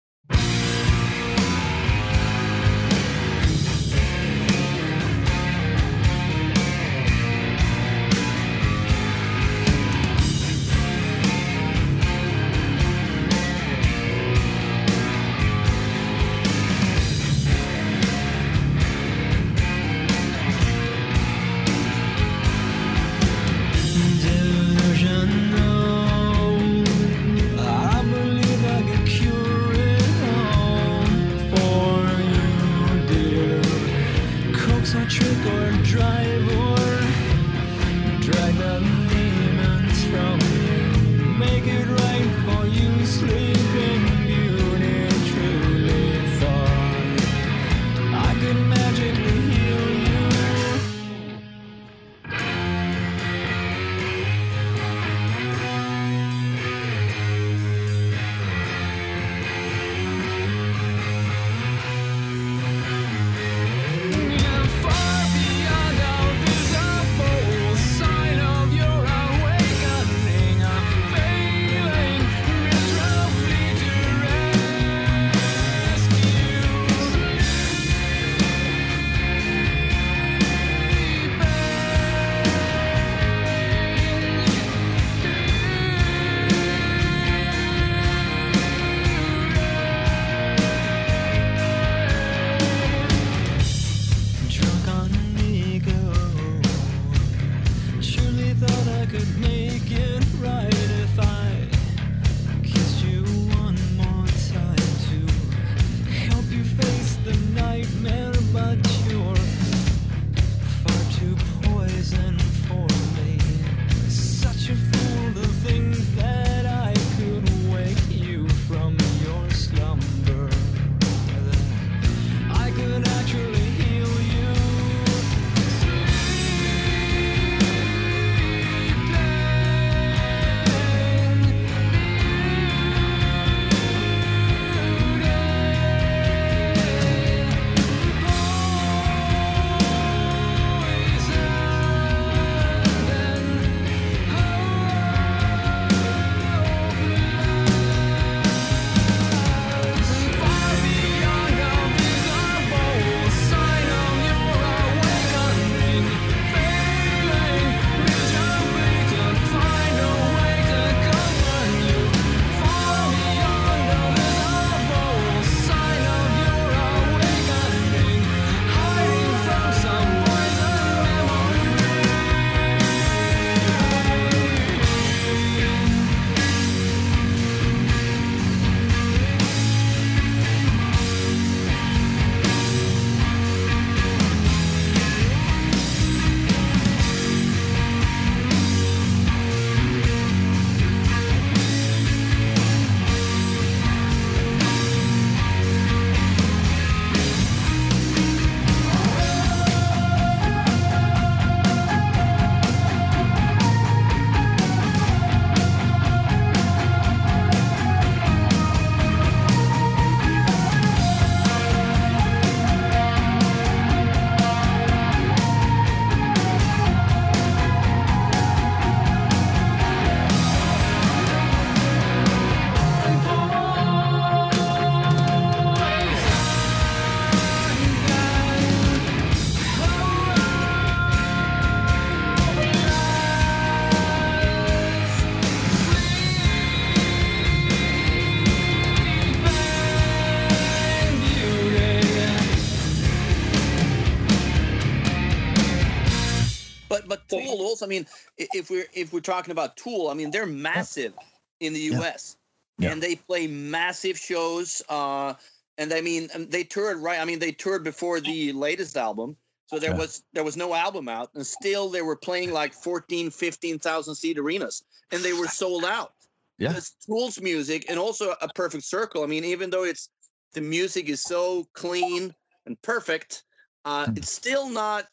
[247.83, 248.07] I mean,
[248.39, 251.15] if we're if we're talking about Tool, I mean they're massive
[251.61, 252.37] in the U.S.
[252.79, 252.93] Yeah.
[252.93, 254.83] and they play massive shows.
[254.89, 255.35] Uh,
[255.79, 257.21] and I mean, they toured right.
[257.21, 259.97] I mean, they toured before the latest album, so there Yeah.
[259.99, 264.39] was there was no album out, and still they were playing like 14, 15,000 seat
[264.39, 266.13] arenas, and they were sold out.
[266.59, 266.75] Yeah.
[266.77, 269.23] It's Tool's music, and also a perfect circle.
[269.23, 270.11] I mean, even though it's
[270.53, 272.35] the music is so clean
[272.67, 273.45] and perfect,
[273.85, 274.17] uh, Hmm.
[274.17, 275.07] it's still not.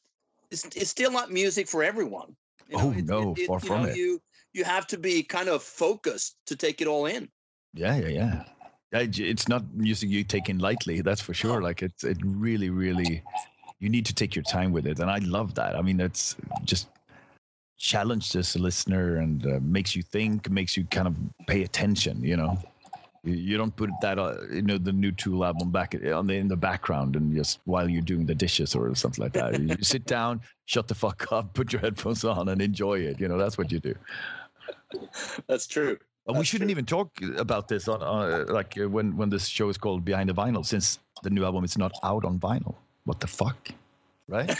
[0.52, 2.36] It's, it's still not music for everyone.
[2.74, 3.98] Oh, no, far you from know, it.
[3.98, 4.22] You
[4.54, 7.30] you have to be kind of focused to take it all in.
[7.74, 8.44] Yeah, yeah, yeah.
[8.92, 11.62] Yeah, It's not music you take in lightly, that's for sure.
[11.62, 13.22] Like it's it really, really
[13.80, 15.00] you need to take your time with it.
[15.00, 15.76] And I love that.
[15.76, 16.88] I mean, it's just
[17.78, 22.36] challenges the listener and uh, makes you think, makes you kind of pay attention, you
[22.38, 22.58] know.
[23.24, 26.48] You, don't put that, uh, you know, the new Tool album back on the, in
[26.48, 29.60] the background and just while you're doing the dishes or something like that.
[29.60, 33.20] you sit down, shut the fuck up, put your headphones on and enjoy it.
[33.20, 33.96] You know, that's what you do.
[35.48, 35.98] That's true.
[36.26, 36.74] But we shouldn't true.
[36.74, 40.28] even talk about this on uh, like uh, when when this show is called Behind
[40.30, 42.76] the Vinyl, since the new album is not out on vinyl.
[43.06, 43.70] What the fuck,
[44.28, 44.54] right?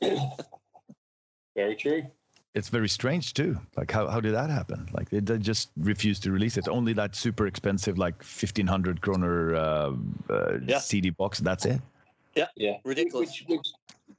[1.54, 2.04] Very true.
[2.56, 3.58] It's very strange too.
[3.76, 4.88] Like how how did that happen?
[4.92, 6.66] Like they, they just refused to release it.
[6.68, 9.92] Only that super expensive like fifteen hundred kroner uh,
[10.30, 10.78] uh, Yeah.
[10.78, 11.38] CD box.
[11.38, 11.80] That's it.
[12.34, 13.30] Yeah, yeah, Ridiculous.
[13.30, 13.66] Which, which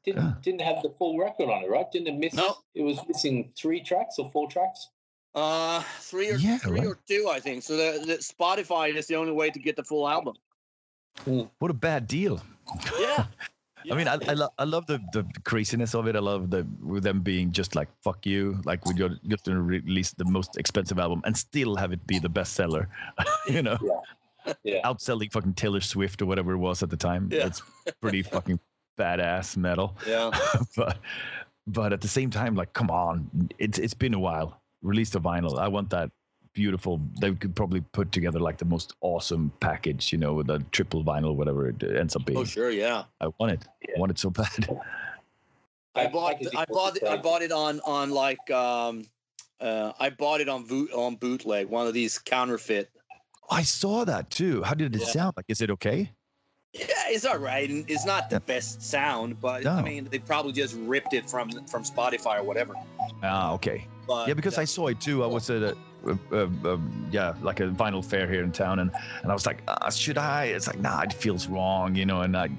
[0.06, 0.34] didn't Yeah.
[0.42, 1.92] didn't have the full record on it, right?
[1.92, 2.34] Didn't it miss?
[2.34, 2.58] No.
[2.76, 4.90] It was missing three tracks or four tracks.
[5.36, 6.88] Uh, three or Yeah, three right.
[6.88, 7.62] or two, I think.
[7.64, 10.36] So the, the Spotify is the only way to get the full album.
[11.60, 12.42] What a bad deal.
[13.00, 13.26] Yeah.
[13.92, 16.16] I mean, I, I, lo- I love the, the craziness of it.
[16.16, 19.60] I love the with them being just like fuck you, like we got just to
[19.62, 22.88] release the most expensive album and still have it be the bestseller.
[23.50, 23.78] you know,
[24.64, 24.82] Yeah.
[24.84, 27.30] outselling fucking Taylor Swift or whatever it was at the time.
[27.32, 27.48] Yeah.
[27.48, 27.62] It's
[28.02, 28.60] pretty fucking
[28.98, 29.98] badass metal.
[30.08, 30.32] yeah.
[30.76, 30.98] but
[31.68, 34.62] but at the same time, like, come on, it's it's been a while.
[34.82, 35.58] Release the vinyl.
[35.60, 36.12] I want that
[36.58, 37.00] beautiful.
[37.22, 41.04] They could probably put together like the most awesome package, you know, with a triple
[41.04, 42.40] vinyl, whatever it ends up being.
[42.40, 42.72] Oh, sure.
[42.72, 43.04] Yeah.
[43.22, 43.64] I want it.
[43.96, 44.68] I want it so bad.
[45.96, 49.06] I bought I bought it, I bought it on on like um
[49.62, 52.90] uh I bought it on boot on bootleg one of these counterfeit.
[53.52, 54.64] I saw that too.
[54.64, 55.08] How did it Yeah.
[55.08, 55.34] sound?
[55.38, 56.12] Like, is it okay?
[56.74, 57.70] Yeah, it's all right.
[57.70, 58.54] and It's not the Yeah.
[58.54, 59.74] best sound, but No.
[59.74, 62.74] I mean they probably just ripped it from from Spotify or whatever.
[63.22, 63.88] Ah, okay.
[64.08, 65.24] But Yeah, because I saw it too.
[65.24, 66.78] I was at a, uh, uh,
[67.12, 68.92] yeah, like a vinyl fair here in town, and,
[69.22, 70.46] and I was like, uh, should I?
[70.46, 72.22] It's like, nah, it feels wrong, you know.
[72.22, 72.50] And I, I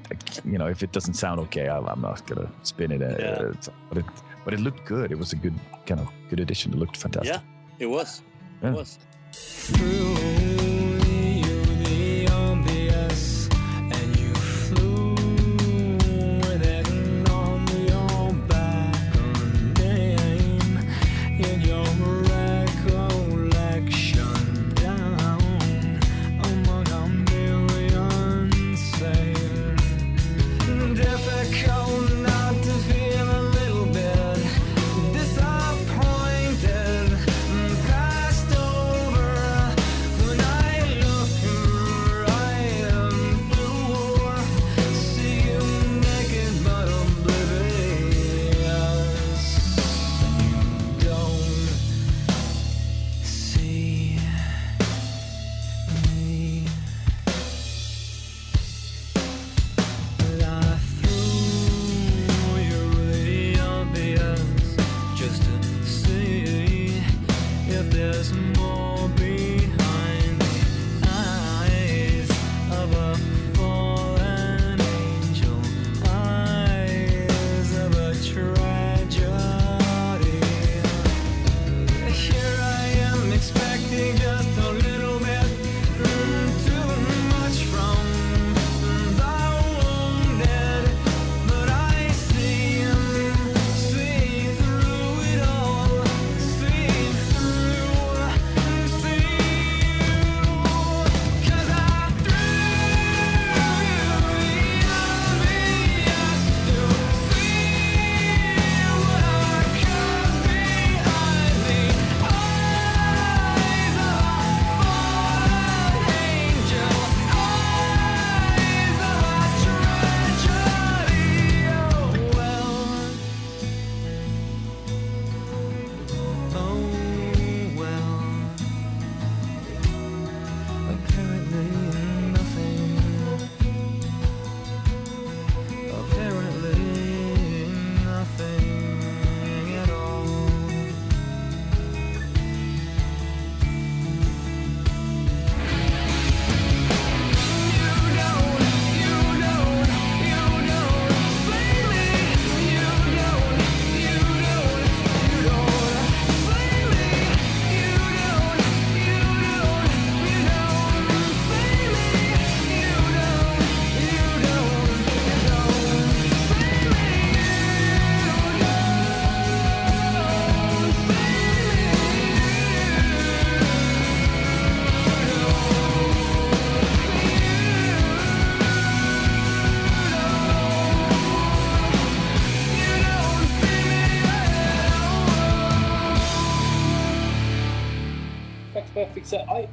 [0.44, 3.02] you know, if it doesn't sound okay, I, I'm not gonna spin it.
[3.02, 3.48] Uh, Yeah.
[3.50, 4.04] it's- but it,
[4.44, 5.10] but it looked good.
[5.12, 5.54] It was a good
[5.86, 6.72] kind of good addition.
[6.72, 7.34] It looked fantastic.
[7.34, 7.40] Yeah.
[7.78, 8.22] it was.
[8.62, 8.70] Yeah.
[8.70, 8.98] It was.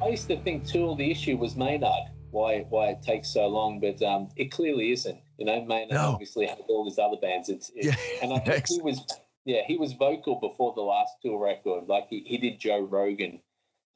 [0.05, 2.09] I, I used to think Tool the issue was Maynard.
[2.31, 5.19] Why why it takes so long, but um, it clearly isn't.
[5.37, 6.11] You know, Maynard No.
[6.11, 7.49] obviously had all his other bands.
[7.49, 7.95] It's, it's Yeah.
[8.23, 9.01] and I think he was
[9.45, 11.87] yeah he was vocal before the last Tool record.
[11.87, 13.39] Like he, he did Joe Rogan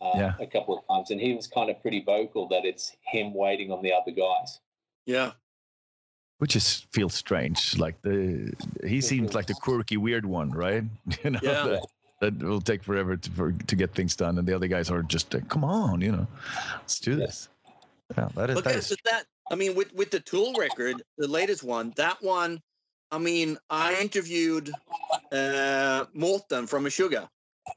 [0.01, 0.33] uh, Yeah.
[0.39, 3.71] a couple of times, and he was kind of pretty vocal that it's him waiting
[3.71, 4.59] on the other guys.
[5.05, 5.31] Yeah.
[6.37, 7.77] Which is feels strange.
[7.77, 8.53] Like the
[8.85, 10.83] he seems like the quirky, weird one, right?
[11.23, 11.63] You know, Yeah.
[11.67, 11.85] that,
[12.19, 15.03] that will take forever to for, to get things done, and the other guys are
[15.03, 16.27] just like, come on, you know,
[16.73, 17.49] let's do this.
[18.17, 18.55] Yeah, that is.
[18.55, 18.97] But that, is.
[19.05, 19.25] that.
[19.51, 22.61] I mean, with with the Tool record, the latest one, that one,
[23.11, 24.71] I mean, I interviewed
[25.31, 27.27] uh, Morten from Meshuggah,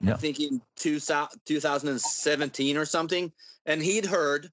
[0.00, 0.14] Yeah.
[0.14, 3.32] I think in two, 2017 or something,
[3.66, 4.50] and he'd heard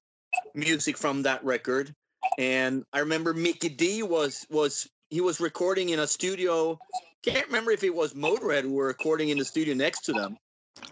[0.54, 1.94] music from that record.
[2.38, 6.78] And I remember Mikkey Dee was was he was recording in a studio.
[7.22, 10.36] Can't remember if it was Motorhead who were recording in the studio next to them,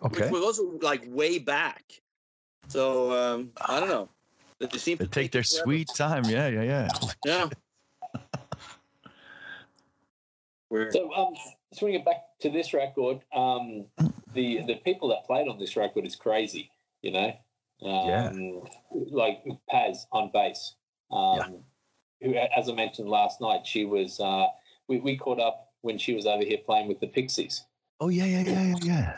[0.03, 0.23] Okay.
[0.25, 1.85] which was also like way back.
[2.69, 4.09] So um, I don't know.
[4.61, 5.65] They seem They to take their forever.
[5.65, 6.25] sweet time.
[6.27, 6.89] Yeah, yeah, yeah.
[7.25, 7.49] Yeah.
[10.71, 11.35] We're- So, um,
[11.73, 13.87] swinging back to this record, um,
[14.35, 16.71] the the people that played on this record is crazy.
[17.03, 17.33] You know,
[17.89, 18.63] um,
[19.11, 20.75] like Paz on bass.
[21.11, 21.61] Um,
[22.21, 24.21] Who, as I mentioned last night, she was.
[24.21, 24.47] Uh,
[24.89, 27.65] we we caught up when she was over here playing with the Pixies.
[28.01, 29.17] Oh yeah, yeah, yeah, yeah, yeah.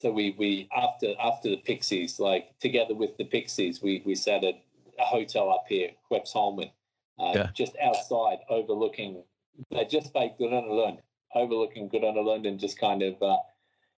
[0.00, 4.44] So we we after after the Pixies, like together with the Pixies, we we sat
[4.44, 4.54] at
[4.98, 6.70] a hotel up here, Quepsholmen,
[7.18, 7.50] uh, Yeah.
[7.54, 9.22] just outside, overlooking.
[9.70, 11.00] They just played Lund,
[11.34, 13.38] overlooking Lund, and just kind of, uh,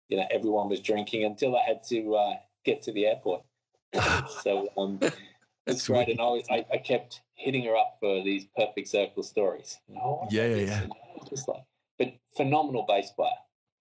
[0.10, 2.36] you know, everyone was drinking until I had to uh,
[2.66, 3.44] get to the airport.
[4.44, 5.00] so um,
[5.68, 9.24] it's great, and I, was, I I kept hitting her up for these perfect circle
[9.24, 9.80] stories.
[9.88, 10.88] Know, Yeah, yeah, yeah.
[11.30, 11.64] Just like,
[12.02, 13.30] but phenomenal bass player.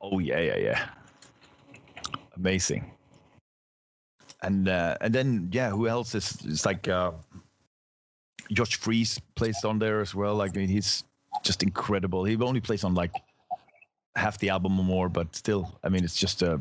[0.00, 0.88] Oh yeah, yeah, yeah.
[2.36, 2.90] Amazing.
[4.42, 6.36] And uh, and then yeah, who else is?
[6.44, 7.12] It's like uh,
[8.52, 10.34] Josh Freese plays on there as well.
[10.34, 11.04] Like I mean, he's
[11.42, 12.24] just incredible.
[12.24, 13.14] He only plays on like
[14.16, 16.60] half the album or more, but still, I mean, it's just a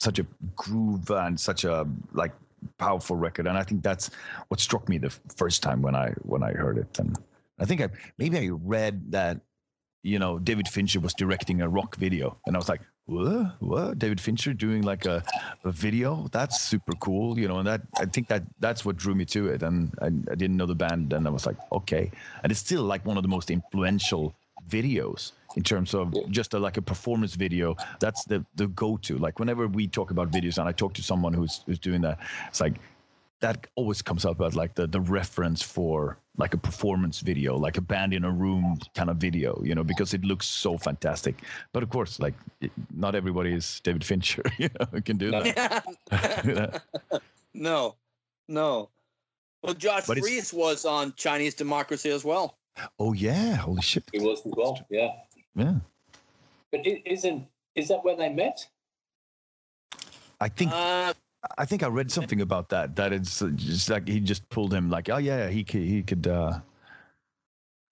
[0.00, 0.26] such a
[0.56, 2.32] groove and such a like
[2.78, 3.46] powerful record.
[3.46, 4.10] And I think that's
[4.48, 6.98] what struck me the first time when I when I heard it.
[6.98, 7.18] And
[7.58, 7.88] I think I
[8.18, 9.40] maybe I read that
[10.02, 12.80] you know David Fincher was directing a rock video, and I was like,
[13.10, 13.54] what?
[13.60, 13.98] What?
[13.98, 15.22] David Fincher doing like a,
[15.64, 16.28] a video?
[16.30, 17.58] That's super cool, you know.
[17.58, 19.62] And that I think that that's what drew me to it.
[19.62, 22.10] And I, I didn't know the band, and I was like, okay.
[22.42, 24.34] And it's still like one of the most influential
[24.68, 27.76] videos in terms of just a, like a performance video.
[27.98, 29.18] That's the the go to.
[29.18, 32.18] Like whenever we talk about videos, and I talk to someone who's who's doing that,
[32.48, 32.74] it's like
[33.40, 37.76] that always comes up as like the the reference for like a performance video, like
[37.78, 41.34] a band in a room kind of video, you know, because it looks so fantastic.
[41.72, 45.30] But of course, like it- not everybody is David Fincher, you know, who can do
[45.30, 45.42] No.
[45.42, 46.82] that.
[47.54, 47.96] No,
[48.48, 48.88] no.
[49.62, 52.56] Well, Josh But it's- Freese was on Chinese Democracy as well.
[52.98, 54.78] oh yeah, holy shit, He was as well.
[54.88, 55.10] Yeah.
[55.54, 55.74] yeah.
[56.72, 58.66] But is isn't is that where they met?
[60.40, 61.12] I think Uh,
[61.56, 62.96] I think I read something about that.
[62.96, 66.26] That it's just like he just pulled him, like, oh yeah, he could he could
[66.26, 66.60] uh,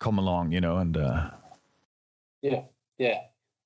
[0.00, 1.30] come along, you know, and uh,
[2.42, 2.62] Yeah,
[2.98, 3.20] yeah.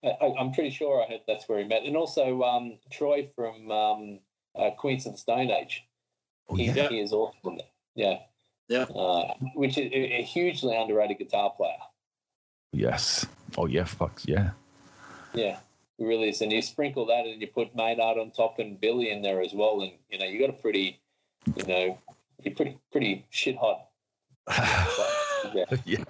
[0.05, 3.29] I, I- I'm pretty sure I heard that's where he met, and also um, Troy
[3.35, 4.19] from um,
[4.57, 5.85] uh, Queens of the Stone Age.
[6.49, 7.59] oh he, yeah, he is awesome.
[7.95, 8.19] Yeah,
[8.69, 8.83] Yeah.
[8.85, 11.77] Uh, which is a, a hugely underrated guitar player.
[12.73, 13.27] yes,
[13.59, 14.51] oh yeah, fuck yeah,
[15.35, 15.72] Yeah, he
[16.07, 16.41] really is.
[16.41, 19.53] And you sprinkle that, and you put Maynard on top, and Billy in there as
[19.53, 21.01] well, and you know you got a pretty,
[21.57, 21.99] you know,
[22.43, 23.89] you're pretty pretty shit hot.
[25.53, 25.65] Yeah.
[25.85, 26.05] yeah.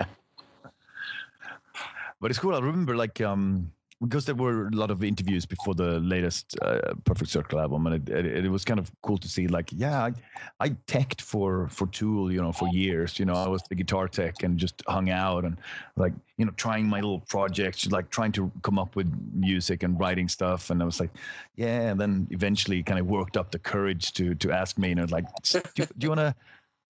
[2.20, 2.54] But it's cool.
[2.54, 3.72] I remember like um
[4.02, 8.08] because there were a lot of interviews before the latest uh, Perfect Circle album, and
[8.08, 9.46] it, it, it was kind of cool to see.
[9.46, 10.12] Like, yeah, I,
[10.60, 13.18] I teched for for Tool, you know, for years.
[13.18, 15.56] You know, I was the guitar tech and just hung out and
[15.96, 19.98] like, you know, trying my little projects, like trying to come up with music and
[19.98, 20.70] writing stuff.
[20.70, 21.10] And I was like,
[21.56, 21.90] yeah.
[21.90, 25.06] And then eventually, kind of worked up the courage to to ask me, you know,
[25.10, 26.34] like, do do you want to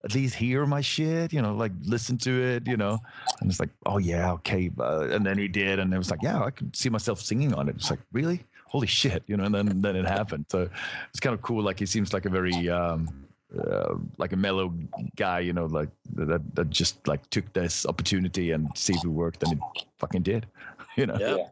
[0.03, 1.31] at least hear my shit?
[1.33, 2.67] You know, like listen to it.
[2.67, 2.99] You know,
[3.41, 4.69] and it's like, oh yeah, okay.
[4.79, 7.53] Uh, and then he did, and it was like, yeah, I could see myself singing
[7.53, 7.75] on it.
[7.75, 8.43] It's like, really?
[8.67, 9.43] Holy shit, you know.
[9.45, 10.45] And then then it happened.
[10.49, 10.67] So
[11.11, 11.61] it's kind of cool.
[11.63, 13.07] Like he seems like a very um,
[13.55, 14.73] uh, like a mellow
[15.15, 19.07] guy, you know, like that that just like took this opportunity and see if it
[19.09, 19.59] worked, and it
[19.99, 20.45] fucking did.
[20.95, 21.35] You know, Yeah.
[21.37, 21.47] Yeah.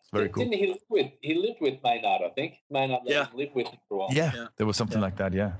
[0.00, 0.58] it's very Didn't cool.
[0.58, 2.22] he live with he lived with Maynard?
[2.24, 3.24] I think Maynard let Yeah.
[3.26, 4.08] him live with him for a while.
[4.12, 4.46] Yeah, Yeah.
[4.56, 5.32] there was something like that.
[5.34, 5.52] Yeah.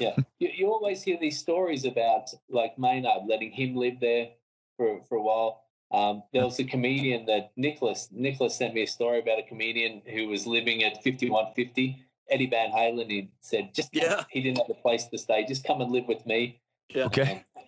[0.00, 4.28] Yeah, you, you always hear these stories about like Maynard letting him live there
[4.76, 5.64] for for a while.
[5.92, 10.02] Um, there was a comedian that Nicholas Nicholas sent me a story about a comedian
[10.06, 12.04] who was living at fifty one fifty.
[12.30, 13.10] Eddie Van Halen.
[13.10, 14.22] He said, "Just Yeah.
[14.30, 15.44] he didn't have a place to stay.
[15.44, 17.06] Just come and live with me." Yeah.
[17.06, 17.44] Okay.
[17.56, 17.64] Um,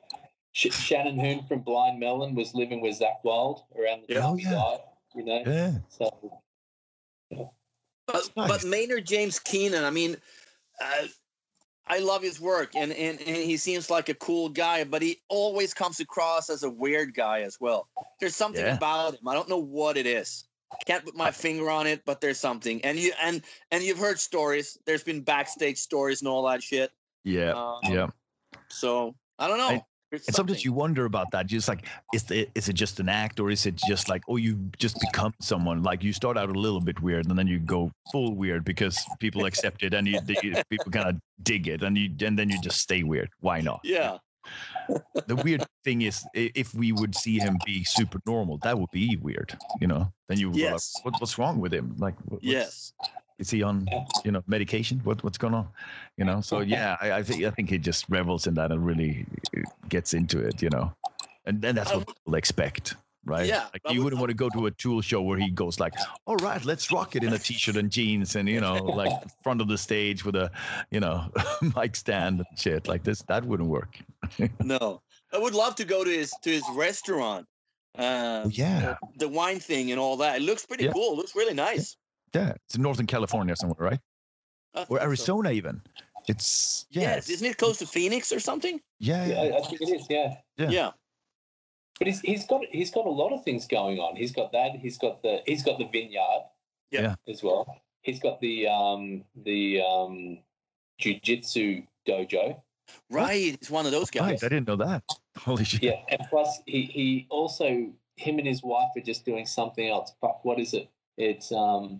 [0.52, 4.18] Sh- Shannon Hoon from Blind Melon was living with Zakk Wylde around the Yeah.
[4.20, 4.52] Oh, time he yeah.
[4.52, 4.80] died,
[5.16, 5.72] You know, Yeah.
[5.88, 6.40] so
[8.06, 8.48] But, Nice.
[8.48, 10.16] but Maynard James Keenan, I mean,
[10.80, 11.06] uh,
[11.86, 15.20] I love his work, and, and and he seems like a cool guy, but he
[15.28, 17.88] always comes across as a weird guy as well.
[18.20, 18.76] There's something Yeah.
[18.76, 19.26] about him.
[19.26, 20.44] I don't know what it is.
[20.86, 22.82] Can't put my finger on it, but there's something.
[22.84, 24.78] And you and and you've heard stories.
[24.86, 26.92] There's been backstage stories and all that shit.
[27.24, 27.50] Yeah.
[27.52, 28.06] Um, Yeah.
[28.68, 29.68] So I don't know.
[29.68, 31.46] I- There's And sometimes you wonder about that.
[31.46, 34.36] Just like, is it, is it just an act or is it just like, oh,
[34.36, 35.82] you just become someone?
[35.82, 39.02] Like you start out a little bit weird and then you go full weird because
[39.20, 40.34] people accept it and you, they,
[40.68, 43.30] people kind of dig it and you and then you just stay weird.
[43.40, 43.80] Why not?
[43.84, 44.18] Yeah.
[45.26, 49.16] The weird thing is, if we would see him be super normal, that would be
[49.16, 49.56] weird.
[49.80, 50.12] You know?
[50.28, 50.92] Then you would go like, Yes.
[51.04, 51.94] what, what's wrong with him?
[51.96, 52.92] Like, Yes.
[53.42, 53.76] Is he on
[54.26, 55.66] you know medication what what's going on
[56.18, 58.80] you know so yeah I, I think i think he just revels in that and
[58.90, 59.26] really
[59.56, 59.60] uh,
[59.94, 60.86] gets into it you know
[61.46, 64.48] and then that's what people expect right Yeah, like you would- wouldn't want to go
[64.58, 65.94] to a tool show where he goes like
[66.26, 69.12] all right let's rock it in a t-shirt and jeans and you know like
[69.44, 70.50] front of the stage with a
[70.94, 71.16] you know
[71.76, 73.92] mic stand and shit like this that wouldn't work
[74.74, 75.00] No.
[75.34, 77.46] I would love to go to his to his restaurant.
[77.98, 80.32] Uh, yeah the wine thing and all that.
[80.40, 80.92] It looks pretty Yeah.
[80.96, 81.12] cool.
[81.12, 81.96] It looks really nice.
[82.34, 84.00] Yeah it's in northern california somewhere right
[84.74, 85.04] or think so.
[85.04, 85.80] arizona even
[86.28, 87.28] it's yeah Yes.
[87.28, 88.80] Isn't it close to Phoenix or something?
[88.98, 90.06] yeah Yeah, yeah I, I think it is.
[90.08, 90.34] Yeah.
[90.56, 90.70] Yeah.
[90.70, 90.90] Yeah.
[91.98, 94.16] But he's he's got he's got a lot of things going on.
[94.16, 94.76] He's got that.
[94.76, 96.44] He's got the he's got the vineyard.
[96.90, 97.14] Yeah.
[97.28, 97.66] As well.
[98.02, 100.38] He's got the um the um
[101.00, 102.60] jujitsu dojo.
[103.10, 103.54] Right.
[103.54, 104.42] It's one of those guys.
[104.42, 105.02] Right, i didn't know that
[105.36, 109.46] holy shit Yeah, and plus he he also him and his wife are just doing
[109.46, 110.12] something else.
[110.20, 110.88] Fuck, what is it?
[111.16, 111.98] It's um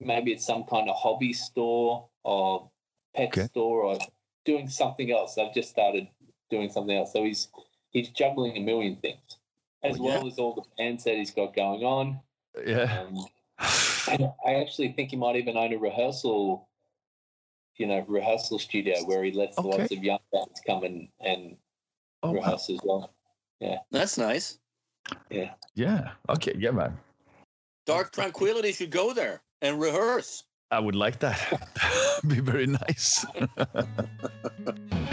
[0.00, 2.70] maybe it's some kind of hobby store or
[3.14, 3.44] pet Okay.
[3.46, 3.98] store or
[4.44, 5.34] doing something else.
[5.34, 6.08] They've just started
[6.50, 7.12] doing something else.
[7.12, 7.48] So he's
[7.90, 9.38] he's juggling a million things.
[9.82, 10.18] As Oh, yeah.
[10.18, 12.20] well as all the bands that he's got going on.
[12.66, 13.26] yeah Um,
[14.10, 16.68] and I actually think he might even own a rehearsal,
[17.76, 19.68] you know, rehearsal studio where he lets Okay.
[19.68, 21.56] lots of young bands come and, and
[22.22, 22.34] oh, wow.
[22.42, 23.12] rehearse as well.
[23.60, 24.58] Yeah, that's nice.
[25.30, 25.52] Yeah.
[25.74, 26.10] Yeah.
[26.28, 26.54] Okay.
[26.56, 26.96] Yeah, man.
[27.86, 30.44] Dark Tranquillity should go there and rehearse.
[30.70, 31.38] I would like that.
[32.28, 33.24] Be very nice.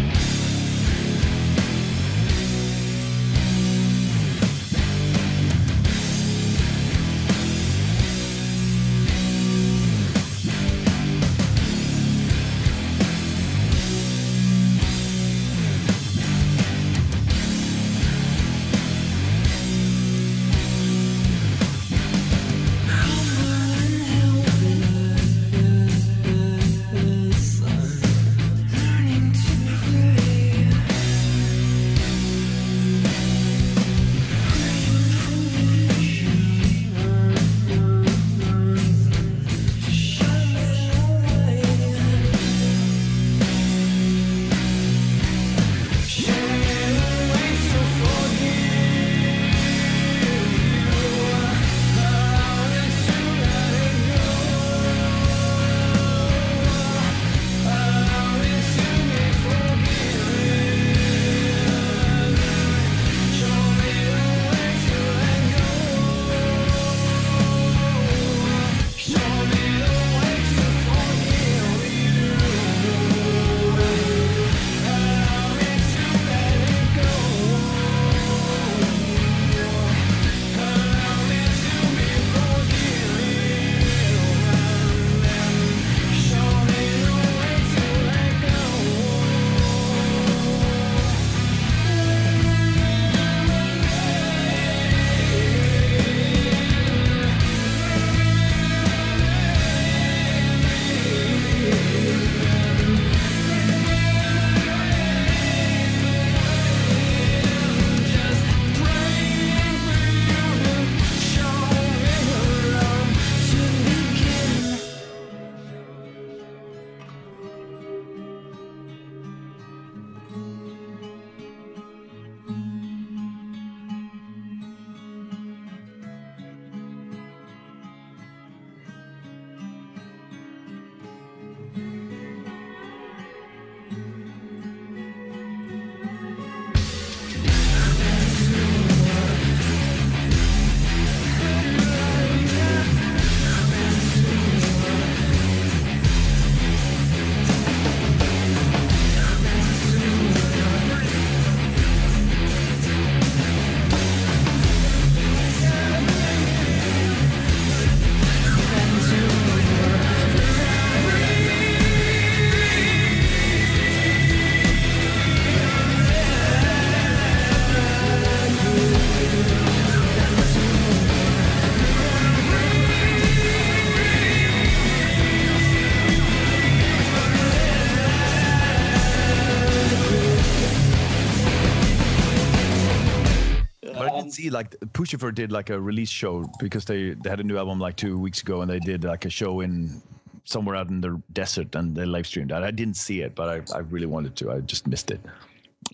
[184.56, 187.96] like Puscifer did like a release show because they they had a new album like
[187.98, 190.02] two weeks ago and they did like a show in
[190.46, 192.64] somewhere out in the desert and they live streamed that.
[192.64, 194.52] I didn't see it, but I, I really wanted to.
[194.52, 195.20] I just missed it.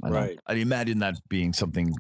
[0.04, 0.40] And I- Right.
[0.48, 1.94] I, imagine that being something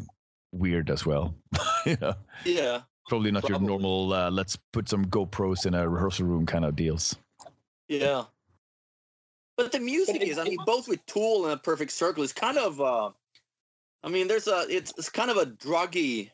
[0.51, 1.33] weird as well.
[1.85, 2.13] you know,
[2.45, 2.81] Yeah.
[3.07, 3.65] probably not Probably.
[3.67, 4.13] your normal.
[4.13, 7.15] Uh, let's put some GoPros in a rehearsal room kind of deals.
[7.87, 8.23] Yeah.
[9.57, 12.33] But the music it- is, I mean, both with Tool and a Perfect Circle is
[12.33, 13.09] kind of uh
[14.03, 16.31] I mean, there's a it's it's kind of a druggy,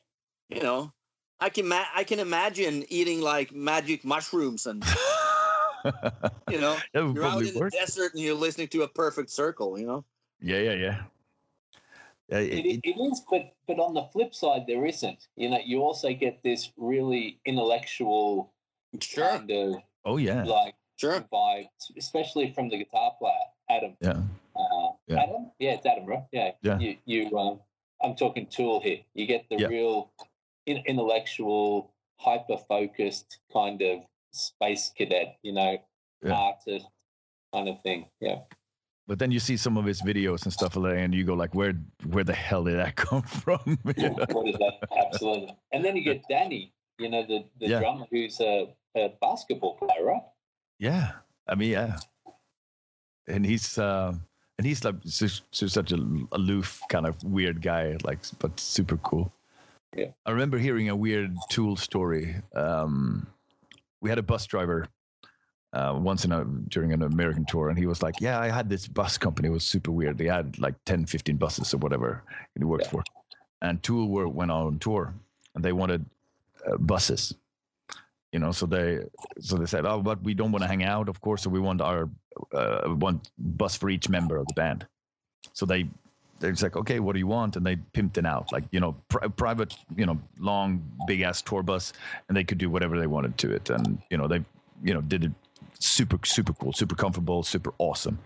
[0.50, 0.91] you know.
[1.39, 4.84] I can ma- I can imagine eating like magic mushrooms and
[6.50, 7.72] you know, that you're out in work.
[7.72, 10.04] the desert and you're listening to a perfect circle, you know.
[10.41, 11.02] Yeah, yeah, yeah.
[12.30, 15.28] Yeah, it- It, it- it is, but but on the flip side, there isn't.
[15.36, 18.52] You know, you also get this really intellectual
[19.16, 19.76] kind of
[20.06, 21.22] oh yeah, like Sure.
[21.32, 23.95] vibe, especially from the guitar player Adam.
[24.02, 24.22] yeah.
[24.56, 25.22] Uh, Yeah.
[25.22, 26.24] Adam, yeah, it's Adam, right?
[26.32, 26.80] Yeah, Yeah.
[26.80, 27.60] You, you, um,
[28.02, 29.02] I'm talking Tool here.
[29.14, 29.68] You get the Yeah.
[29.68, 30.28] real in,
[30.76, 33.99] intellectual, hyper focused kind of
[34.32, 35.78] space cadet, you know,
[36.24, 36.34] Yeah.
[36.34, 36.88] artist
[37.53, 38.07] kind of thing.
[38.20, 38.39] Yeah.
[39.07, 41.34] But then you see some of his videos and stuff like that, and you go
[41.34, 41.74] like, where
[42.11, 43.78] where the hell did that come from?
[43.97, 44.26] You know?
[44.32, 44.74] what is that?
[45.05, 45.55] Absolutely.
[45.72, 47.80] And then you get Danny, you know, the, the Yeah.
[47.80, 50.22] drummer who's a, a basketball player, right?
[50.80, 51.13] Yeah,
[51.47, 51.97] I mean, yeah,
[53.28, 54.13] and he's uh,
[54.57, 55.97] and he's like such a
[56.34, 59.32] aloof kind of weird guy, like but super cool.
[59.95, 60.11] Yeah.
[60.25, 62.35] I remember hearing a weird Tool story.
[62.55, 63.27] Um,
[64.01, 64.88] we had a bus driver
[65.73, 68.69] uh, once in a during an American tour, and he was like, "Yeah, I had
[68.69, 69.47] this bus company.
[69.47, 70.17] It was super weird.
[70.17, 72.23] They had like 10, 15 buses or whatever
[72.57, 72.89] he worked Yeah.
[72.91, 73.03] for,
[73.61, 75.13] and Tool were went on tour,
[75.55, 76.05] and they wanted
[76.65, 77.33] uh, buses."
[78.33, 78.99] you know so they
[79.39, 81.61] so they said oh but we don't want to hang out of course so we
[81.61, 82.09] want our
[82.53, 84.85] uh, one bus for each member of the band
[85.53, 85.88] so they
[86.39, 87.55] they're just like okay what do you want?
[87.55, 88.51] And they pimped it out.
[88.51, 91.93] Like you know pri- private you know long big ass tour bus
[92.27, 93.69] and they could do whatever they wanted to it.
[93.69, 94.43] And you know they
[94.83, 95.31] you know did it
[95.79, 98.19] super super cool super comfortable super awesome.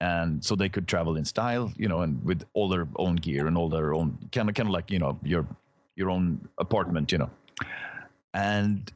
[0.00, 3.46] And so they could travel in style you know and with all their own gear
[3.46, 5.46] and all their own kind of kind of like you know your
[5.94, 7.30] your own apartment you know.
[8.34, 8.92] And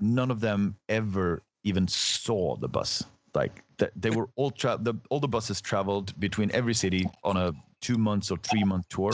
[0.00, 3.02] none of them ever even saw the bus.
[3.34, 7.36] Like th- they were all tra- the all the buses traveled between every city on
[7.36, 7.52] a
[7.86, 9.12] two months or three month tour,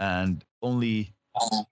[0.00, 1.14] and only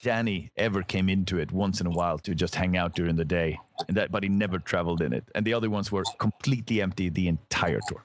[0.00, 3.24] Danny ever came into it once in a while to just hang out during the
[3.24, 5.24] day, and that but he never traveled in it.
[5.34, 8.04] And the other ones were completely empty the entire tour.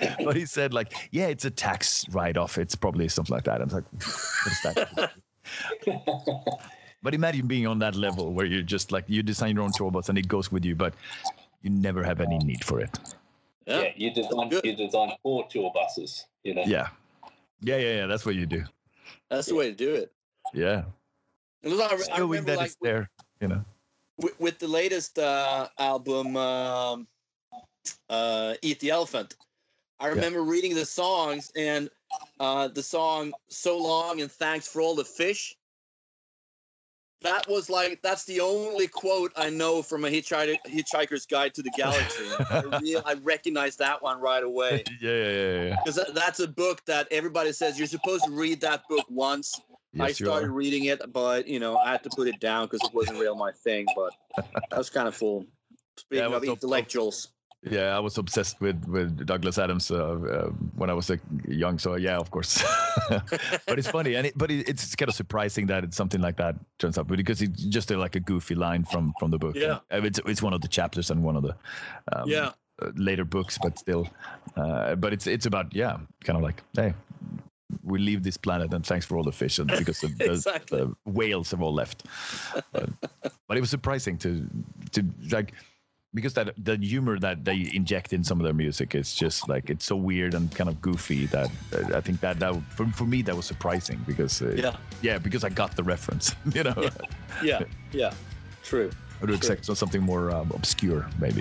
[0.24, 2.56] but he said like, yeah, it's a tax write off.
[2.56, 3.60] It's probably something like that.
[3.60, 5.12] I was like, what is that?
[7.00, 9.88] But imagine being on that level where you're just like you design your own tour
[9.88, 10.94] bus and it goes with you, but
[11.62, 12.98] you never have any need for it.
[13.68, 13.92] Yeah, Yeah.
[13.96, 16.24] you design you design four tour buses.
[16.42, 16.62] You know.
[16.66, 16.88] Yeah,
[17.60, 18.06] yeah, yeah, yeah.
[18.06, 18.64] That's what you do.
[19.28, 20.10] That's the way to do it.
[20.54, 20.84] Yeah,
[21.62, 23.10] It was- I, I remember that like it's there.
[23.42, 23.64] You know.
[24.16, 27.06] with, with the latest uh, album, um,
[28.08, 29.36] uh, "Eat the Elephant."
[30.00, 31.90] I remember reading the songs and
[32.40, 35.57] uh, the song "So Long" and "Thanks for All the Fish."
[37.22, 41.62] That was like that's the only quote I know from a Hitchhiker, Hitchhiker's Guide to
[41.62, 42.40] the Galaxy.
[42.50, 45.76] I, real, I recognize that one right away Yeah, yeah, yeah, yeah.
[45.82, 49.60] because that, that's a book that everybody says you're supposed to read that book once.
[50.00, 52.66] I Yes, you started reading it, but you know I had to put it down
[52.66, 53.92] because it wasn't real my thing.
[53.94, 54.14] But
[54.70, 55.46] that was kind of cool.
[55.96, 57.28] Speaking Yeah, of intellectuals,
[57.62, 61.78] Yeah, I was obsessed with with Douglas Adams uh, uh, when I was like young.
[61.78, 62.62] So yeah, of course.
[63.08, 66.36] but it's funny, and it, but it, it's kind of surprising that it's something like
[66.36, 69.56] that turns up because it's just a, like a goofy line from from the book.
[69.56, 69.80] Yeah.
[69.90, 71.56] And it's it's one of the chapters and one of the
[72.12, 74.08] um, yeah, uh, later books, but still,
[74.56, 76.94] uh, but it's it's about yeah, kind of like hey,
[77.82, 80.78] we leave this planet and thanks for all the fish and because the, the, Exactly.
[80.78, 82.04] the whales have all left.
[82.72, 82.90] But,
[83.48, 84.46] but it was surprising to
[84.92, 85.54] to like
[86.14, 89.68] because that the humor that they inject in some of their music is just like
[89.70, 93.04] it's so weird and kind of goofy that uh, I think that that for, for
[93.04, 96.74] me that was surprising because uh, yeah, yeah because I got the reference you know
[96.76, 96.90] Yeah.
[97.42, 98.14] yeah, yeah.
[98.62, 98.90] True.
[99.20, 101.40] I would expect something more um, obscure maybe.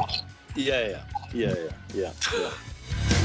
[0.56, 1.02] Yeah, yeah,
[1.34, 2.12] yeah, yeah, yeah.
[2.38, 3.17] yeah.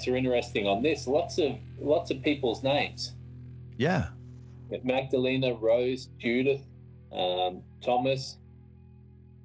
[0.00, 1.06] Tracks are interesting on this.
[1.06, 3.12] Lots of lots of people's names.
[3.76, 4.08] Yeah.
[4.82, 6.62] Magdalena, Rose, Judith,
[7.12, 8.38] um, Thomas,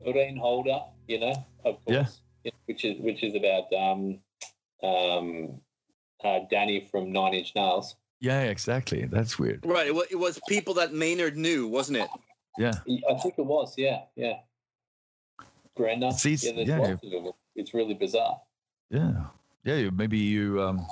[0.07, 0.87] Renholdër.
[1.07, 2.51] You know, of course, Yeah.
[2.67, 4.19] which is which is about um,
[4.81, 5.59] um,
[6.23, 7.95] uh, Danny from Nine Inch Nails.
[8.21, 9.05] Yeah, exactly.
[9.05, 9.65] That's weird.
[9.65, 9.87] Right.
[9.87, 12.09] It was, it was people that Maynard knew, wasn't it?
[12.57, 12.73] Yeah.
[13.09, 13.73] I think it was.
[13.77, 14.35] Yeah, yeah.
[15.77, 16.13] Brena.
[16.13, 17.31] See, yeah, yeah, lots of them.
[17.55, 18.39] It's really bizarre.
[18.89, 19.25] Yeah.
[19.65, 19.75] Yeah.
[19.75, 20.61] you- Maybe you.
[20.63, 20.85] Um,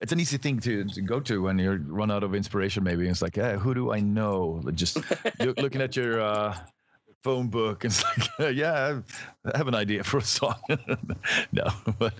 [0.00, 2.84] it's an easy thing to, to go to when you run out of inspiration.
[2.84, 4.62] Maybe it's like, yeah, who do I know?
[4.74, 4.96] Just
[5.40, 6.56] look, looking at your uh,
[7.24, 8.04] phone book, and it's
[8.38, 9.00] like, yeah,
[9.52, 10.54] I have an idea for a song.
[11.52, 11.66] no,
[11.98, 12.14] but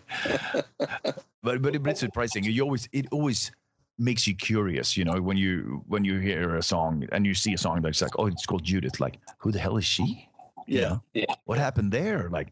[1.42, 2.42] but but it's surprising.
[2.44, 3.52] You always it always
[3.96, 4.96] makes you curious.
[4.96, 8.02] You know, when you when you hear a song and you see a song that's
[8.02, 8.98] like, oh, it's called Judith.
[8.98, 10.28] Like, who the hell is she?
[10.66, 10.88] You Yeah.
[10.88, 11.02] know?
[11.14, 11.34] Yeah.
[11.44, 12.28] What happened there?
[12.28, 12.48] Like,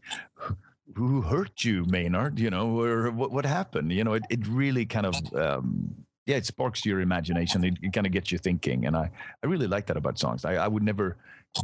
[0.95, 2.39] who- hurt you, Maynard?
[2.39, 3.91] You know, or what what happened?
[3.91, 7.63] You know, it, it really kind of um, yeah, it sparks your imagination.
[7.63, 9.09] It, it kind of gets you thinking, and I
[9.43, 10.45] I really like that about songs.
[10.45, 11.17] I, I would never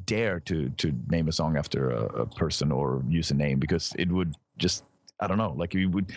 [0.06, 3.94] dare to to name a song after a, a person or use a name because
[3.98, 4.84] it would just
[5.20, 6.12] I don't know, like you would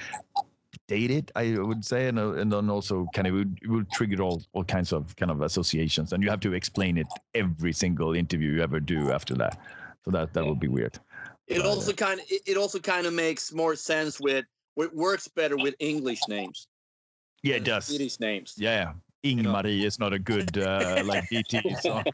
[0.89, 1.31] date it.
[1.37, 4.23] I would say, and uh, and then also kind of it would, it would trigger
[4.23, 8.15] all all kinds of kind of associations, and you have to explain it every single
[8.15, 9.59] interview you ever do after that.
[10.05, 10.99] So that that would be weird.
[11.47, 14.45] It Right, also kind of it, it also kind of makes more sense with
[14.77, 16.69] it works better with English names.
[17.43, 17.87] Yeah, it does.
[17.87, 18.55] Swedish names.
[18.57, 18.95] Yeah,
[19.25, 22.05] Ingmarie is not a good uh, like DT song.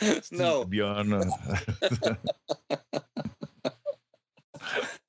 [0.32, 1.12] no, Björn.
[1.12, 2.14] uh,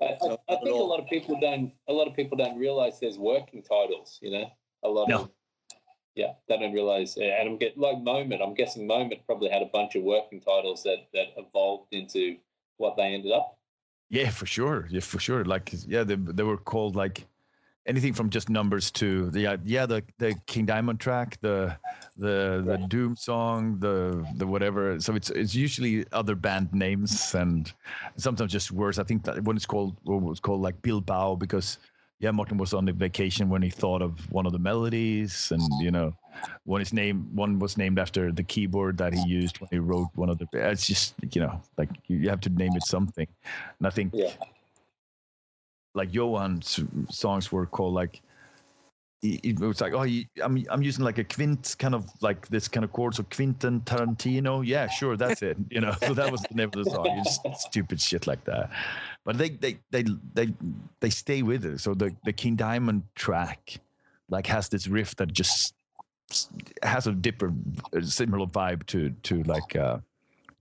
[0.01, 1.71] I, I, No, I not think a lot of people don't.
[1.87, 4.19] A lot of people don't realize there's working titles.
[4.21, 4.51] You know,
[4.83, 5.19] a lot No.
[5.21, 5.29] of
[6.15, 7.17] yeah, they don't realize.
[7.17, 8.41] And I'm get like Moment.
[8.41, 12.37] I'm guessing Moment probably had a bunch of working titles that that evolved into
[12.77, 13.57] what they ended up.
[14.09, 14.87] Yeah, for sure.
[14.91, 15.43] Yeah, for sure.
[15.43, 17.25] Like, yeah, they, they were called like
[17.85, 21.75] anything from just numbers to the yeah, yeah the the King Diamond track, the
[22.17, 22.89] the the Right.
[22.89, 24.99] Doom song, the the whatever.
[24.99, 27.71] So it's it's usually other band names and
[28.17, 28.99] sometimes just words.
[28.99, 31.79] I think that when it's called what was called like Bilbao because
[32.23, 35.81] yeah, Martin was on the vacation when he thought of one of the melodies, and
[35.81, 36.15] you know,
[36.63, 40.07] one is named one was named after the keyboard that he used when he wrote
[40.15, 40.47] one of the.
[40.53, 43.27] It's just you know, like you have to name it something,
[43.77, 44.31] and I think Yeah.
[45.95, 48.21] like Johan's songs were called like
[49.23, 50.03] it was like oh
[50.43, 53.79] I'm I'm using like a quint kind of like this kind of chord so Quinton
[53.81, 57.07] Tarantino yeah sure that's it you know so that was the name of the song
[57.07, 58.69] it's just stupid shit like that
[59.23, 60.03] but they they they
[60.33, 60.53] they
[60.99, 63.79] they stay with it so the the King Diamond track
[64.29, 65.73] like has this riff that just
[66.81, 67.55] has a different
[67.93, 69.99] a similar vibe to to like uh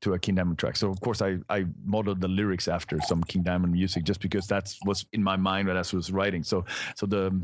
[0.03, 0.77] to a King Diamond track.
[0.77, 4.47] So of course I I modeled the lyrics after some King Diamond music just because
[4.47, 6.43] that's was in my mind when I was writing.
[6.43, 6.65] So
[6.97, 7.41] so the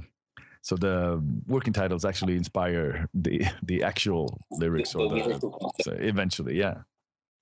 [0.62, 5.38] so the working titles actually inspire the the actual lyrics or the
[5.82, 6.74] so eventually yeah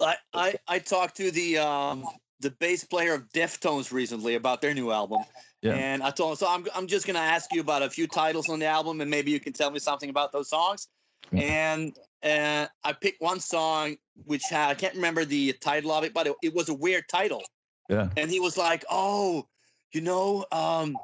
[0.01, 2.05] I, I I talked to the um
[2.41, 5.23] the bass player of Deftones recently about their new album,
[5.62, 5.73] Yeah.
[5.73, 6.47] and I told him so.
[6.49, 9.31] I'm I'm just gonna ask you about a few titles on the album, and maybe
[9.31, 10.89] you can tell me something about those songs.
[11.33, 11.41] Yeah.
[11.41, 13.97] And uh, I picked one song
[14.27, 17.09] which had I can't remember the title of it, but it, it was a weird
[17.09, 17.43] title.
[17.89, 19.47] yeah And he was like, "Oh,
[19.93, 20.99] you know, um,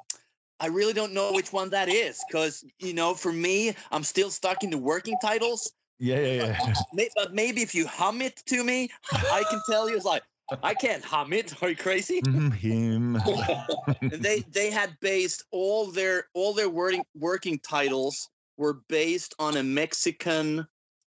[0.63, 4.31] I really don't know which one that is, because you know, for me, I'm still
[4.31, 6.75] stuck in the working titles." yeah yeah yeah
[7.17, 8.89] but maybe if you hum it to me,
[9.31, 9.97] I can tell you.
[9.97, 10.23] It's like
[10.63, 11.61] I can't hum it.
[11.63, 12.23] Are you crazy?
[12.27, 13.17] Mhm, him
[14.13, 19.57] And they they had based all their all their working working titles were based on
[19.57, 20.67] a Mexican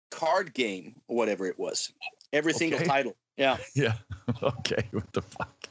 [0.10, 1.94] card game or whatever it was.
[2.34, 2.90] Every single Okay.
[2.90, 3.16] title.
[3.38, 3.58] Yeah.
[3.76, 3.94] yeah
[4.42, 5.70] okay what the fuck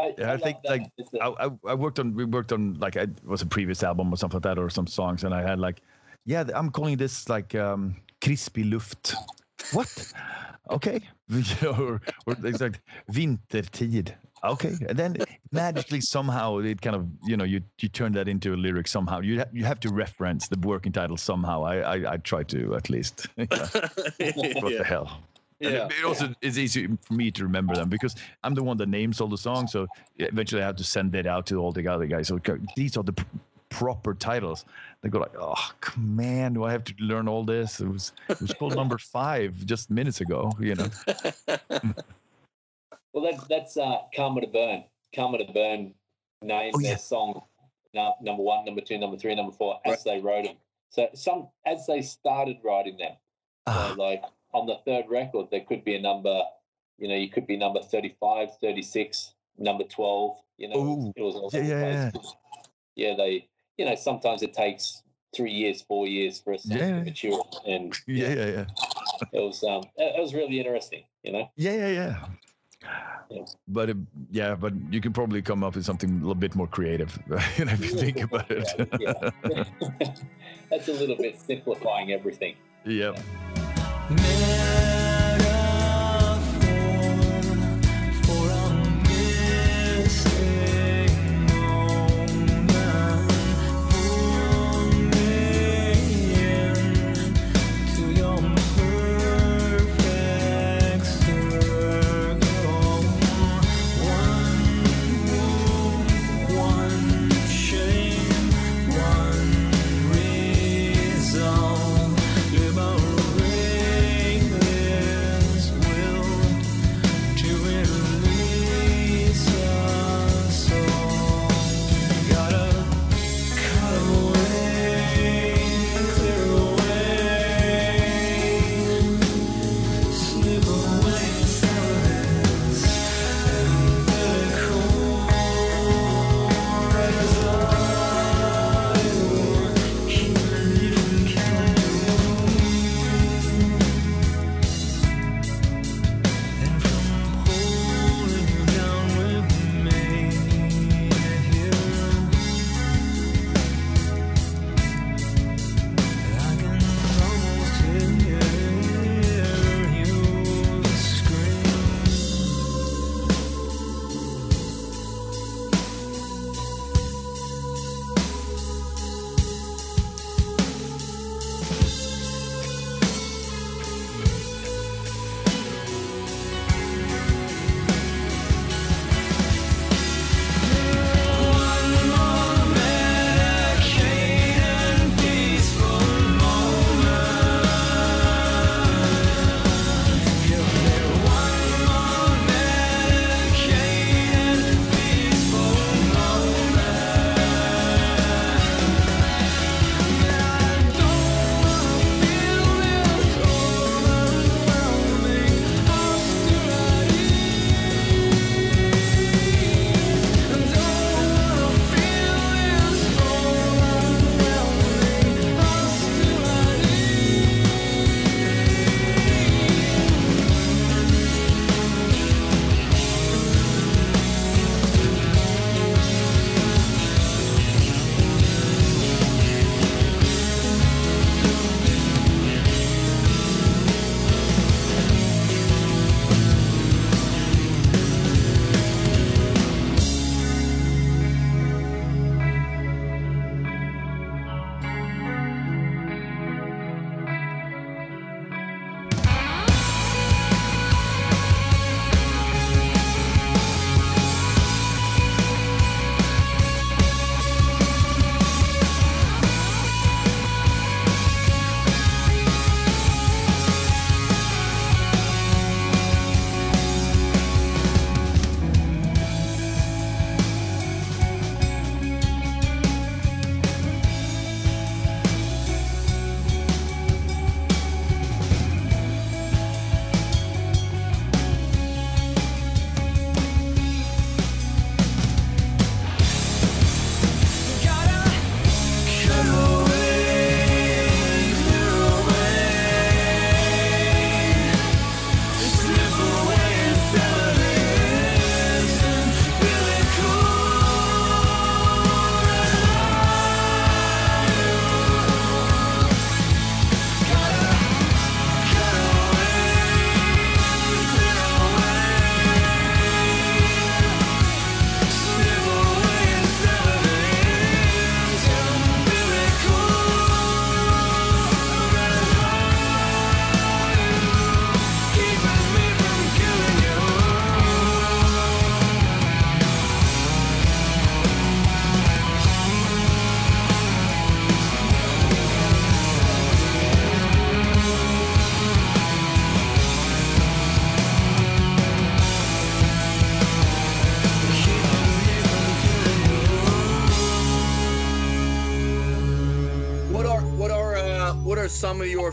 [0.00, 0.82] I, Yeah, I love think, like,
[1.20, 3.82] I, I, I, I worked on we worked on like I it was a previous
[3.82, 5.82] album or something like that or some songs and I had like
[6.24, 9.14] yeah I'm calling this like um crispy luft.
[9.72, 10.12] What?
[10.70, 11.00] Okay.
[11.64, 12.80] Or, or it's like
[13.10, 14.14] vintertid.
[14.44, 14.74] Okay.
[14.88, 15.16] And then
[15.52, 19.20] magically somehow it kind of you know you you turn that into a lyric somehow.
[19.20, 21.64] You ha- you have to reference the working title somehow.
[21.64, 23.26] I I, I try to at least.
[23.36, 23.68] Yeah.
[24.60, 25.22] what the hell
[25.60, 25.86] Yeah.
[25.86, 28.88] it, it also is easy for me to remember them because I'm the one that
[28.88, 29.72] names all the songs.
[29.72, 29.86] So
[30.18, 32.28] eventually I have to send it out to all the other guys.
[32.28, 32.40] So
[32.76, 33.24] these are the pr-
[33.68, 34.64] proper titles.
[35.02, 37.80] They go like, oh man, do I have to learn all this?
[37.80, 40.50] It was it was called number five just minutes ago.
[40.58, 40.88] You know.
[43.12, 44.84] Well, that, that's uh, Karma to Burn.
[45.14, 45.92] Karma to Burn
[46.42, 47.42] named Oh, their song
[47.92, 50.54] no, number one, number two, number three, number four as they wrote them.
[50.90, 53.12] So some as they started writing them.
[53.66, 54.22] Ah, So like
[54.52, 56.40] on the third record, there could be a number.
[56.98, 60.36] You know, you could be number 35, 36, number twelve.
[60.58, 61.12] You know, Ooh.
[61.16, 62.10] it was all Yeah, yeah,
[62.96, 63.14] yeah.
[63.16, 63.48] They,
[63.78, 65.02] you know, sometimes it takes
[65.34, 66.98] three years, four years for a song Yeah.
[66.98, 68.64] to mature, and Yeah, yeah, yeah.
[69.32, 71.04] it was um, it it was really interesting.
[71.22, 72.26] You know, Yeah, yeah, yeah.
[73.30, 73.44] Yeah.
[73.68, 73.94] But uh,
[74.30, 77.16] yeah, but you can probably come up with something a little bit more creative,
[77.56, 78.66] you know, if you think about it.
[78.98, 79.30] Yeah.
[80.70, 82.56] That's a little bit simplifying everything.
[82.84, 83.14] yeah.
[84.10, 84.79] Metaphor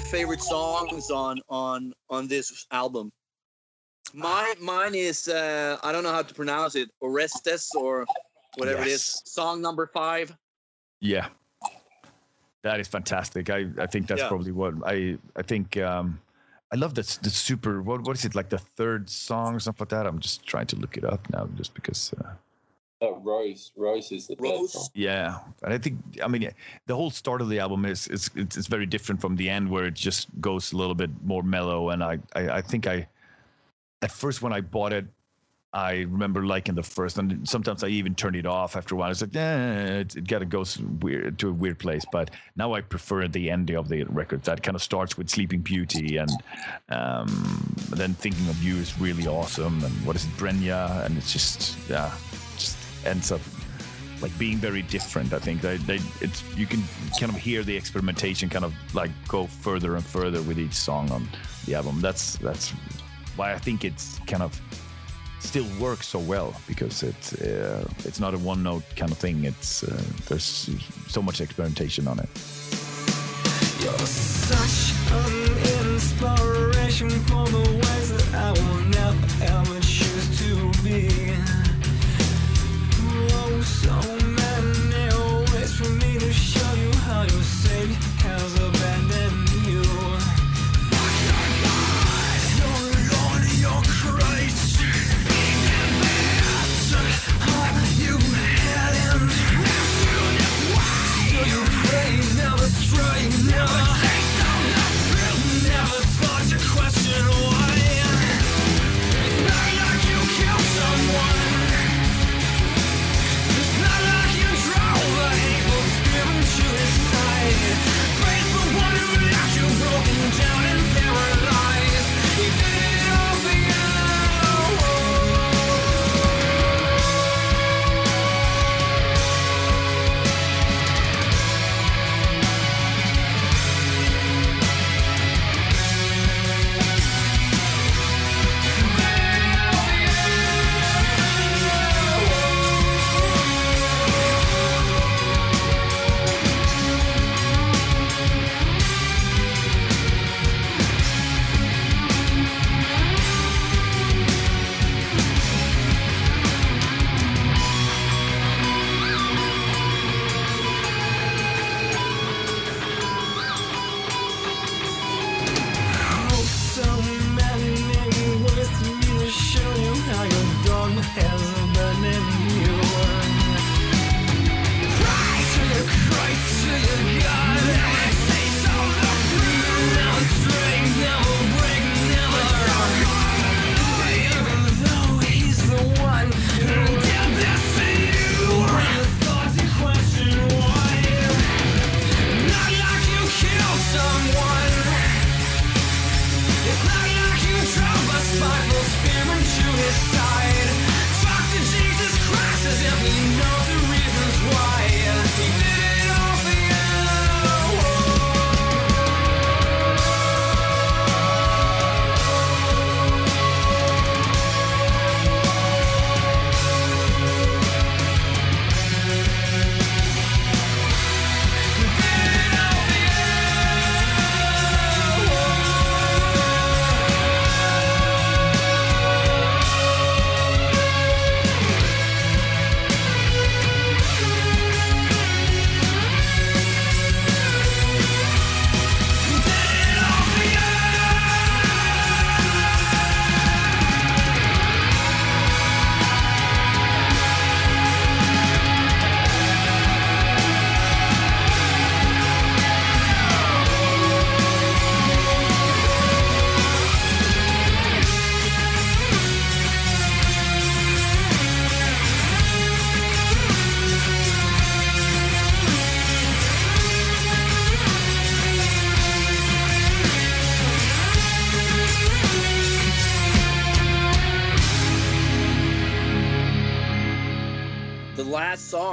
[0.08, 3.12] favorite songs on on on this album?
[4.14, 6.90] My mine is uh, I don't know how to pronounce it.
[7.02, 8.06] Orestes or
[8.58, 9.22] whatever it is.
[9.26, 10.36] Song number five.
[11.02, 11.28] Yeah,
[12.64, 13.50] that is fantastic.
[13.50, 14.28] I, I think that's Yeah.
[14.30, 15.78] probably what I I think.
[15.78, 16.20] Um,
[16.74, 17.82] I love this the super.
[17.82, 20.06] What what is it like the third song or something like that?
[20.08, 22.14] I'm just trying to look it up now, just because.
[22.20, 22.34] Uh,
[23.00, 24.74] Uh, Rose, Rose is the third Rose?
[24.74, 24.88] song.
[24.96, 26.50] yeah, and I think I mean
[26.88, 29.70] the whole start of the album is is it's, it's very different from the end
[29.70, 31.90] where it just goes a little bit more mellow.
[31.92, 33.08] And I I, I think I
[34.02, 35.06] at first when I bought it.
[35.74, 39.12] I remember liking the first, and sometimes I even turned it off after a while.
[39.12, 40.64] It's like, eh, it, it got to go
[41.02, 42.04] weird to a weird place.
[42.12, 44.42] But now I prefer the ending of the record.
[44.44, 46.32] That kind of starts with Sleeping Beauty, and
[46.90, 47.28] um,
[47.92, 49.84] then Thinking of You is really awesome.
[49.84, 51.06] And what is it, Brena?
[51.06, 52.47] And it's just, yeah, just
[53.08, 53.42] ends up
[54.22, 55.34] like being very different.
[55.34, 56.84] I think they, they, it's you can
[57.20, 61.12] kind of hear the experimentation kind of like go further and further with each song
[61.12, 61.28] on
[61.66, 62.02] the album.
[62.02, 62.72] That's that's
[63.36, 64.60] why I think it's kind of
[65.40, 69.44] still works so well because it's uh, it's not a one note kind of thing.
[69.44, 70.70] It's uh, there's
[71.08, 72.30] so much experimentation on it.
[73.82, 81.47] You're such an inspiration for the ways that I will never ever choose to be.
[83.68, 84.27] So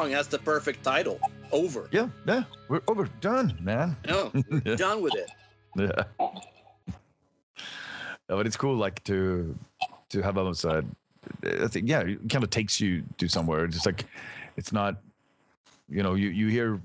[0.04, 1.18] song has the perfect title.
[1.52, 1.88] Over.
[1.92, 3.96] Yeah, yeah, we're over, done, man.
[4.06, 5.30] No, we're done with it.
[5.76, 6.04] Yeah.
[8.28, 9.54] No, but it's cool, like to
[10.10, 10.84] to have albums that
[11.42, 13.64] I think, yeah, it kind of takes you to somewhere.
[13.64, 14.04] It's like
[14.56, 14.96] it's not,
[15.88, 16.80] you know, you you hear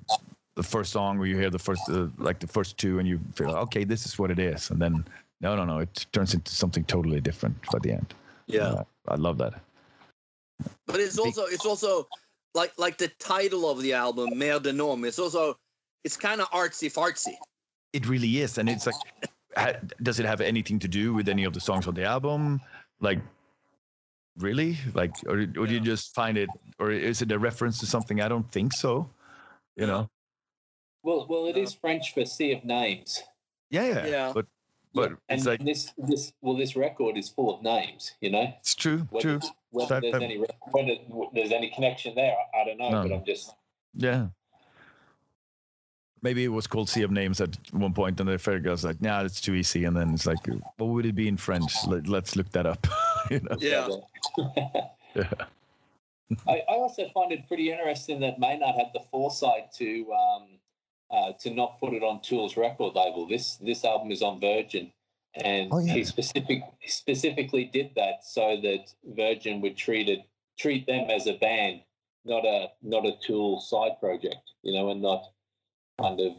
[0.55, 3.19] the first song or you hear the first uh, like the first two, and you
[3.33, 5.03] feel okay, this is what it is, and then
[5.41, 5.79] No, no, no.
[5.79, 8.13] It turns into something totally different by the end.
[8.47, 8.61] Yeah.
[8.61, 9.53] Uh, I love that.
[10.85, 12.07] But it's also it's also
[12.53, 15.05] like like the title of the album, Mer de Noms.
[15.05, 15.55] It's also
[16.03, 17.35] it's kind of artsy fartsy.
[17.93, 18.95] It really is, and it's like,
[20.03, 22.61] does it have anything to do with any of the songs on the album?
[23.01, 23.19] Like,
[24.38, 24.77] really?
[24.93, 28.21] Like, or, or do you just find it, or is it a reference to something?
[28.21, 29.09] I don't think so.
[29.76, 30.07] You know?
[31.01, 31.63] Well, well, it No.
[31.63, 33.23] is French for sea of names.
[33.71, 34.05] Yeah, yeah.
[34.05, 34.31] Yeah.
[34.34, 34.45] But,
[34.93, 38.11] but and it's like this, this, well, this record is full of names.
[38.21, 39.49] You know, it's true, whether, true.
[39.71, 40.37] Whether That- there's that- any
[40.71, 40.95] whether
[41.33, 42.89] there's any connection there, I don't know.
[42.89, 43.03] No.
[43.03, 43.53] But I'm just
[43.95, 44.27] Yeah.
[46.21, 48.99] Maybe it was called Sea of Names at one point, and the fair guy's like,
[49.01, 51.71] "Nah, it's too easy." And then it's like, "What would it be in French?
[51.87, 52.85] Let, let's look that up."
[53.31, 53.55] you know?
[53.57, 53.87] Yeah.
[55.15, 55.31] Yeah.
[56.47, 60.47] I, I also find it pretty interesting that Maynard had the foresight to um,
[61.09, 63.25] uh, to not put it on Tool's record label.
[63.25, 64.91] This this album is on Virgin,
[65.35, 65.93] and Oh, yeah.
[65.93, 70.19] he specific specifically did that so that Virgin would treat it
[70.57, 71.81] treat them as a band,
[72.26, 75.23] not a not a Tool side project, you know, and not
[76.01, 76.34] kind of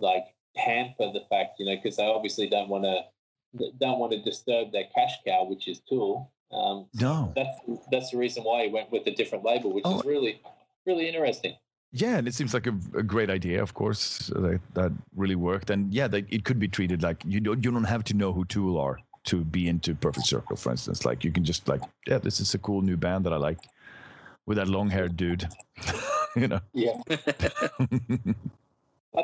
[0.00, 0.24] like
[0.56, 4.72] hamper the fact, you know, because they obviously don't want to don't want to disturb
[4.72, 6.30] their cash cow, which is Tool.
[6.52, 7.32] Um, No.
[7.36, 7.58] that's
[7.90, 10.00] that's the reason why he went with a different label, which Oh.
[10.00, 10.42] is really
[10.86, 11.54] really interesting.
[11.92, 13.60] Yeah, and it seems like a, a great idea.
[13.62, 15.70] Of course, uh, that, that really worked.
[15.70, 18.32] And yeah, they, it could be treated like you don't you don't have to know
[18.32, 21.04] who Tool are to be into Perfect Circle, for instance.
[21.04, 23.58] Like you can just like, yeah, this is a cool new band that I like
[24.46, 25.48] with that long haired dude.
[26.36, 26.60] you know.
[26.72, 27.16] Yeah, I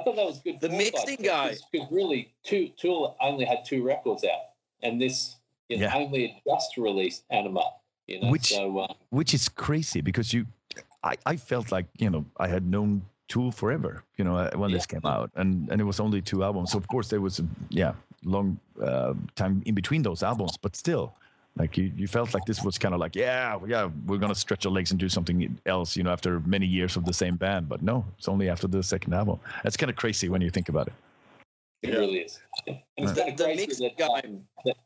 [0.02, 0.60] thought that was good.
[0.60, 1.54] The mixing guy.
[1.70, 4.40] because really, two Tool only had two records out,
[4.82, 5.36] and this
[5.68, 5.94] is Yeah.
[5.94, 7.62] only just released Anima.
[8.08, 10.46] You know, Which- so uh, which is crazy because you
[11.06, 12.90] I, I felt like you know i had known
[13.28, 15.28] tool forever you know uh, when this came out.
[15.40, 16.70] And and it was only two albums.
[16.72, 17.46] So of course there was a
[17.80, 17.92] yeah
[18.24, 18.58] long
[18.88, 20.56] uh, time in between those albums.
[20.64, 21.06] But still
[21.60, 24.64] like you, you felt like this was kind of like yeah yeah we're gonna stretch
[24.66, 27.68] our legs and do something else you know after many years of the same band.
[27.72, 29.38] But no it's only after the second album.
[29.64, 30.94] That's kind of crazy when you think about it.
[31.82, 32.00] It Yeah.
[32.02, 32.38] really is.
[32.66, 34.76] And it's The- kind of crazy that, um, that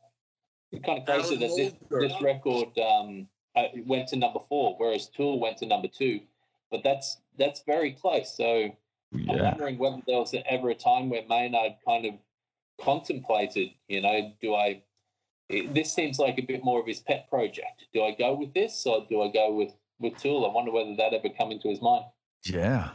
[0.71, 1.73] it's kind of crazy that this,
[2.03, 6.21] this record um, uh, went to number four, whereas Tool went to number two.
[6.71, 8.35] But that's that's very close.
[8.35, 8.69] So
[9.13, 12.13] I'm wondering whether there was ever a time where Maynard kind of
[12.79, 14.81] contemplated, you know, do I?
[15.49, 17.85] it- This seems like a bit more of his pet project.
[17.93, 20.45] Do I go with this or do I go with with Tool?
[20.45, 22.05] I wonder whether that ever come into his mind.
[22.45, 22.91] Yeah.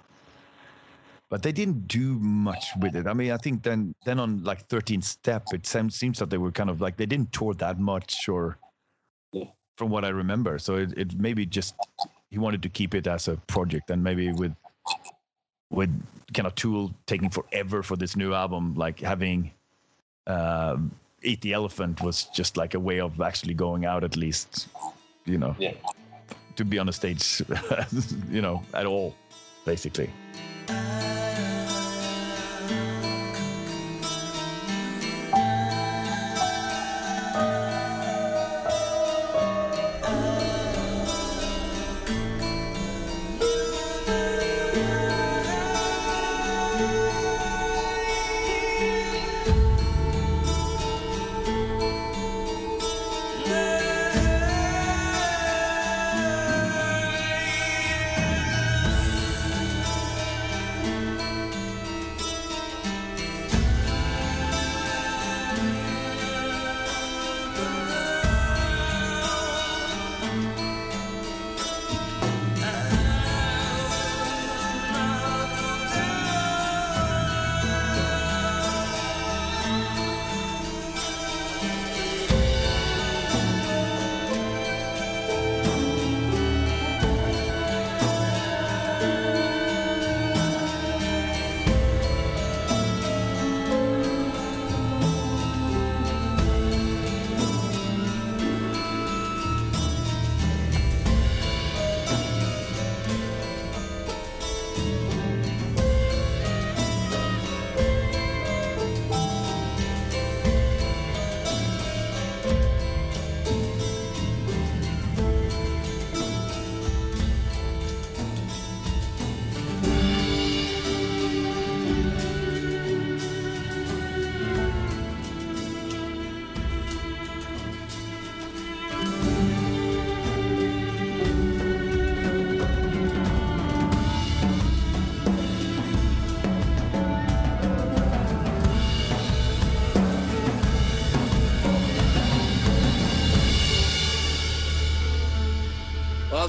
[1.28, 3.06] But they didn't do much with it.
[3.08, 6.38] I mean, I think then then on like 13th step, it seems seems that they
[6.38, 8.65] were kind of like they didn't tour that much or Yeah.
[9.76, 10.58] From what I remember.
[10.58, 11.74] So it, it maybe just
[12.30, 14.54] he wanted to keep it as a project and maybe with
[15.70, 15.90] with
[16.34, 19.50] kind of tool taking forever for this new album, like having
[20.26, 20.90] um
[21.22, 24.68] Eat the Elephant was just like a way of actually going out at least,
[25.24, 25.72] you know, Yeah.
[26.56, 27.42] to be on a stage,
[28.30, 29.14] you know, at all,
[29.64, 30.10] basically.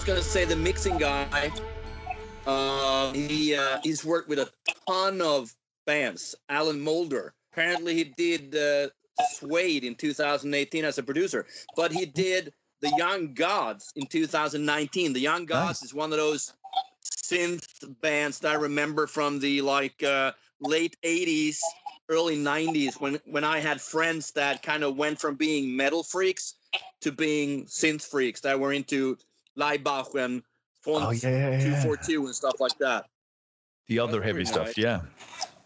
[0.05, 1.51] Gonna say the mixing guy.
[2.45, 4.49] Uh, he uh, he's worked with a
[4.87, 5.53] ton of
[5.85, 6.33] bands.
[6.47, 7.33] Alan Moulder.
[7.51, 8.87] Apparently, he did uh,
[9.31, 11.45] Suede in 2018 as a producer,
[11.75, 15.11] but he did the Young Gods in 2019.
[15.11, 16.53] The Young Gods is one of those
[17.03, 17.65] synth
[18.01, 21.57] bands that I remember from the like uh, late 80s,
[22.09, 26.55] early 90s when when I had friends that kind of went from being metal freaks
[27.01, 29.17] to being synth freaks that were into
[29.57, 30.41] Laibach and
[30.81, 31.59] Front Oh yeah, yeah, yeah.
[31.81, 33.05] 242 and stuff like that.
[33.87, 34.65] The other That's heavy pretty stuff.
[34.67, 34.77] nice.
[34.77, 35.01] Yeah.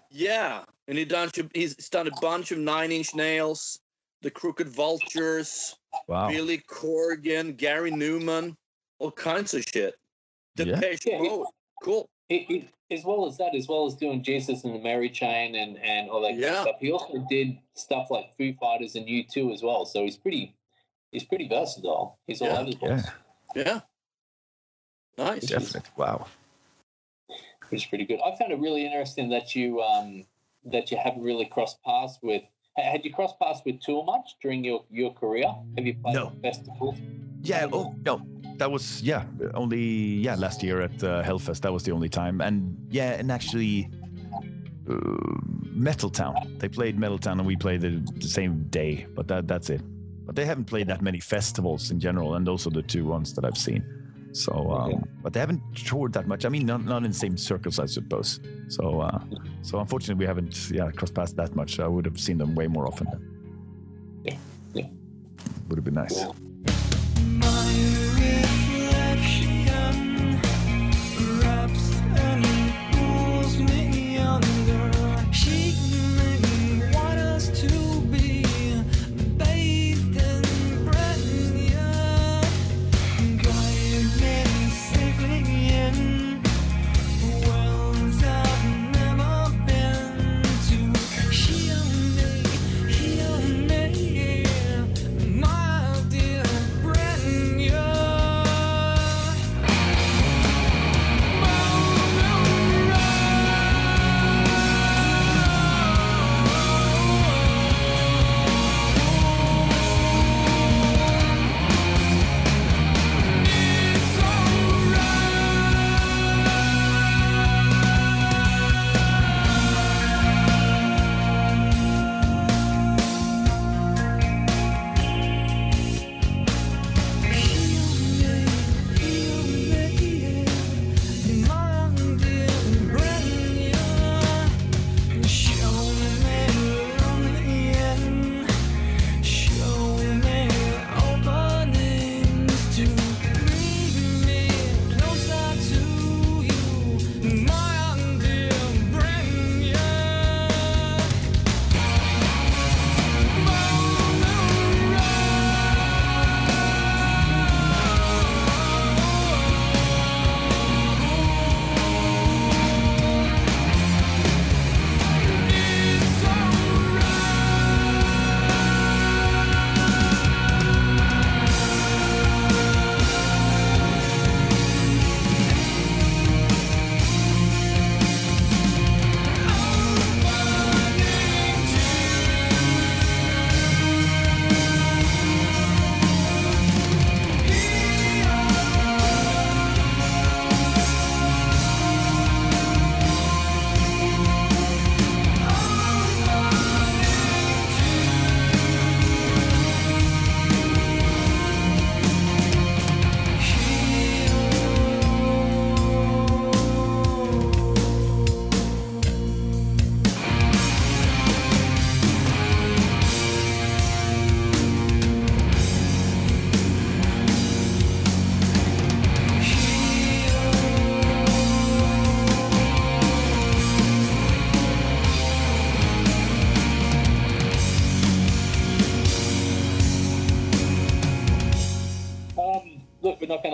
[0.10, 3.80] Yeah, and he done he's done a bunch of Nine Inch Nails,
[4.22, 5.76] the Crooked Vultures,
[6.08, 6.30] Wow.
[6.30, 8.56] Billy Corgan, Gary Numan,
[9.00, 9.96] all kinds of shit.
[10.58, 10.66] Yeah.
[10.66, 11.48] Depeche Yeah, he- Mode,
[11.84, 12.10] cool.
[12.30, 15.56] He, he, as well as that, as well as doing Jesus and the Mary Chain
[15.56, 16.56] and, and all that kind Yeah.
[16.58, 19.86] of stuff, he also did stuff like Foo Fighters and U2 as well.
[19.86, 20.54] So he's pretty
[21.12, 22.20] he's pretty versatile.
[22.28, 23.12] He's all Yeah, over the place, Yeah,
[23.56, 23.82] Yeah,
[25.18, 25.46] nice.
[25.46, 25.82] definitely.
[25.98, 26.28] Wow.
[27.70, 28.20] which is pretty good.
[28.26, 30.26] I found it really interesting that you um
[30.66, 32.44] that you haven't really crossed paths with.
[32.78, 35.46] Had you crossed paths with Tool much during your, your career?
[35.78, 36.28] Have you played No.
[36.28, 36.98] at festivals?
[37.44, 37.68] Yeah.
[37.74, 38.22] Oh no,
[38.58, 39.24] that was yeah
[39.54, 41.62] only yeah last year at uh, Hellfest.
[41.62, 42.40] That was the only time.
[42.42, 43.90] And yeah, and actually,
[44.90, 44.96] uh,
[45.74, 46.36] Metal Town.
[46.60, 49.06] They played Metal Town, and we played the, the same day.
[49.16, 49.82] But that that's it.
[50.32, 53.34] But they haven't played that many festivals in general, and those are the two ones
[53.34, 53.84] that I've seen.
[54.32, 55.02] So, um, Okay.
[55.22, 56.46] but they haven't toured that much.
[56.46, 58.40] I mean, not, not in the same circles, I suppose.
[58.70, 59.20] So, uh,
[59.62, 61.82] so unfortunately, we haven't yeah crossed paths that much.
[61.82, 63.08] I would have seen them way more often.
[64.24, 64.38] Yeah,
[64.74, 64.88] yeah.
[65.68, 66.24] Would have been nice.
[66.24, 66.36] Cool.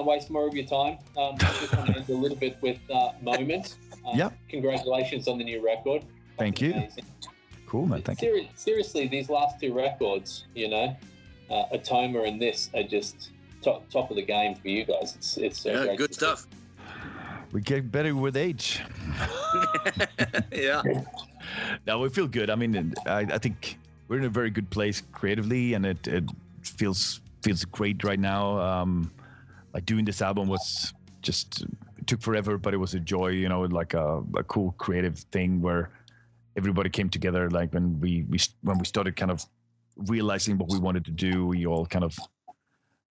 [0.07, 0.97] Waste more of your time.
[1.17, 3.75] Um, I just want to end a little bit with uh, Moment.
[4.05, 4.29] Uh, Yeah.
[4.49, 6.03] Congratulations on the new record.
[6.37, 6.71] Thank you.
[6.73, 7.03] Amazing.
[7.67, 8.01] Cool, man.
[8.01, 8.47] Thank you.
[8.55, 10.95] Seriously, these last two records, you know,
[11.51, 13.31] uh, Atoma and this are just
[13.61, 15.15] top, top of the game for you guys.
[15.17, 16.19] It's it's uh, Yeah, great good to see.
[16.19, 16.47] stuff.
[17.51, 18.81] We get better with age.
[20.53, 20.81] yeah,
[21.85, 22.49] No, we feel good.
[22.49, 23.77] I mean, I, I think
[24.07, 26.23] we're in a very good place creatively, and it, it
[26.63, 28.59] feels feels great right now.
[28.59, 29.11] Um,
[29.77, 30.91] like doing this album was
[31.21, 31.63] just
[32.07, 33.27] took forever, but it was a joy.
[33.27, 35.91] You know, like a, a cool creative thing where
[36.57, 37.47] everybody came together.
[37.51, 39.45] Like when we we when we started kind of
[40.07, 42.17] realizing what we wanted to do, we all kind of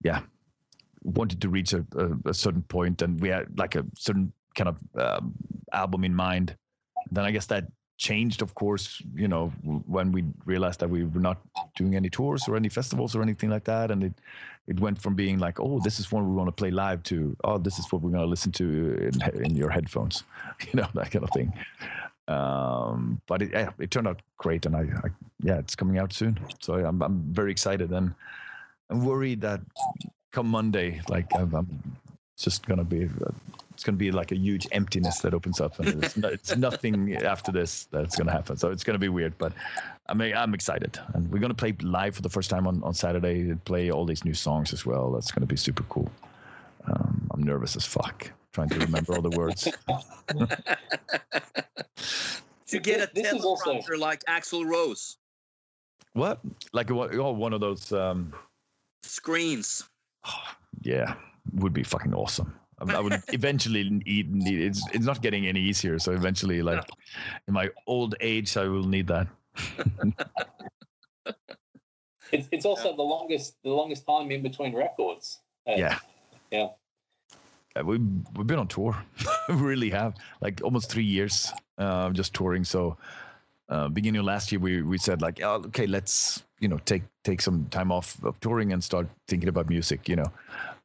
[0.03, 0.19] yeah
[1.03, 4.67] wanted to reach a, a, a certain point, and we had like a certain kind
[4.67, 5.33] of um,
[5.71, 6.53] album in mind.
[7.11, 7.63] Then I guess that
[7.97, 9.49] changed, of course, you know,
[9.87, 11.37] when we realized that we were not
[11.75, 14.13] doing any tours or any festivals or anything like that, and it
[14.67, 17.35] it went from being like, oh, this is what we want to play live to,
[17.45, 18.65] oh, this is what we're going to listen to
[19.01, 20.25] in, in your headphones,
[20.61, 21.53] you know, that kind of thing.
[22.27, 25.09] Um, but it, yeah, it turned out great, and I, I,
[25.41, 28.13] yeah, it's coming out soon, so I'm I'm very excited, and
[28.89, 29.61] I'm worried that
[30.31, 31.97] come Monday, like I'm, I'm
[32.43, 33.09] just gonna be.
[33.73, 36.55] It's going to be like a huge emptiness that opens up, and it's, no, it's
[36.57, 38.57] nothing after this that's going to happen.
[38.57, 39.53] So it's going to be weird, but
[40.09, 42.81] I mean, I'm excited, and we're going to play live for the first time on,
[42.81, 43.53] on Saturday.
[43.65, 45.11] Play all these new songs as well.
[45.11, 46.09] That's going to be super cool.
[46.87, 49.67] Um, I'm nervous as fuck trying to remember all the words.
[52.67, 55.17] To get a This is also- like Axl Rose
[56.13, 56.41] What?
[56.73, 57.15] Like what?
[57.15, 57.91] Oh, one of those.
[57.93, 58.33] Um,
[59.03, 59.87] screens.
[60.81, 61.13] yeah,
[61.53, 62.53] would be fucking awesome.
[62.79, 65.99] I, I would eventually need, need it's it's not getting any easier.
[65.99, 66.83] So eventually, like
[67.47, 69.27] in my old age, I will need that.
[72.31, 75.39] It's, it's also the longest the longest time in between records.
[75.67, 75.99] Uh, Yeah.
[76.51, 76.69] Yeah.
[77.75, 77.97] Uh, we
[78.35, 78.95] we've been on tour,
[79.49, 82.63] we really have like almost three years, uh, just touring.
[82.63, 82.97] So,
[83.69, 87.03] uh, beginning of last year, we we said like, oh, okay, let's you know take
[87.23, 90.31] take some time off of touring and start thinking about music, you know.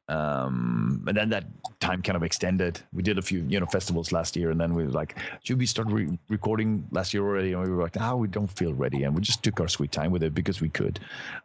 [0.09, 1.45] Um, and then that
[1.79, 2.81] time kind of extended.
[2.91, 5.57] We did a few you know festivals last year, and then we were like, should
[5.59, 7.53] we start re- recording last year already?
[7.53, 9.91] And we were like, ah, we don't feel ready, and we just took our sweet
[9.91, 10.99] time with it because we could.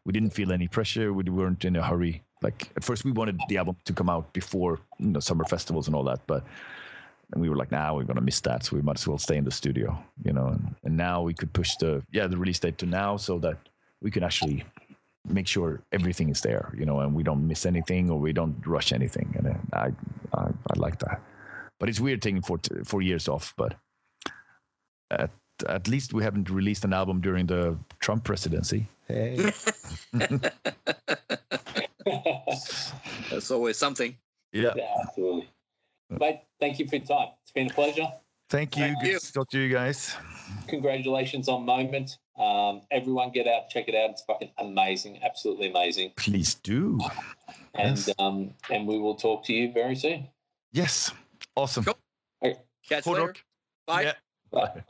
[0.04, 1.12] We didn't feel any pressure.
[1.12, 2.22] We weren't in a hurry.
[2.42, 5.86] Like at first, we wanted the album to come out before you know summer festivals
[5.86, 6.44] and all that, but
[7.32, 9.36] and we were like, nah, we're gonna miss that, so we might as well stay
[9.36, 10.48] in the studio, you know.
[10.48, 13.58] And, and now we could push the yeah the release date to now, so that
[14.00, 14.64] we can actually
[15.28, 18.56] make sure everything is there, you know, and we don't miss anything or we don't
[18.66, 19.32] rush anything.
[19.36, 19.86] And uh, I
[20.34, 21.20] I, I like that,
[21.78, 23.54] but it's weird taking four four years off.
[23.56, 23.74] But
[25.10, 25.30] at
[25.68, 28.86] at least we haven't released an album during the Trump presidency.
[29.08, 29.52] Hey,
[33.30, 34.16] That's always something.
[34.52, 34.72] yeah.
[34.76, 35.48] Yeah, absolutely.
[36.10, 37.28] Mate, thank you for your time.
[37.42, 38.08] It's been a pleasure.
[38.48, 38.84] Thank you.
[38.84, 39.18] Thank Good you.
[39.18, 40.16] to talk to you guys.
[40.68, 42.18] Congratulations on Moment.
[42.38, 44.10] Um, everyone get out, check it out.
[44.10, 45.20] It's fucking amazing.
[45.22, 46.12] Absolutely amazing.
[46.16, 46.98] Please do.
[47.74, 48.10] And Yes.
[48.18, 50.28] um, and we will talk to you very soon.
[50.72, 51.12] Yes.
[51.56, 51.84] Awesome.
[51.84, 51.98] Cool.
[52.88, 53.34] Catch you later.
[53.86, 54.02] Bye.
[54.02, 54.12] Yeah.
[54.50, 54.84] Bye.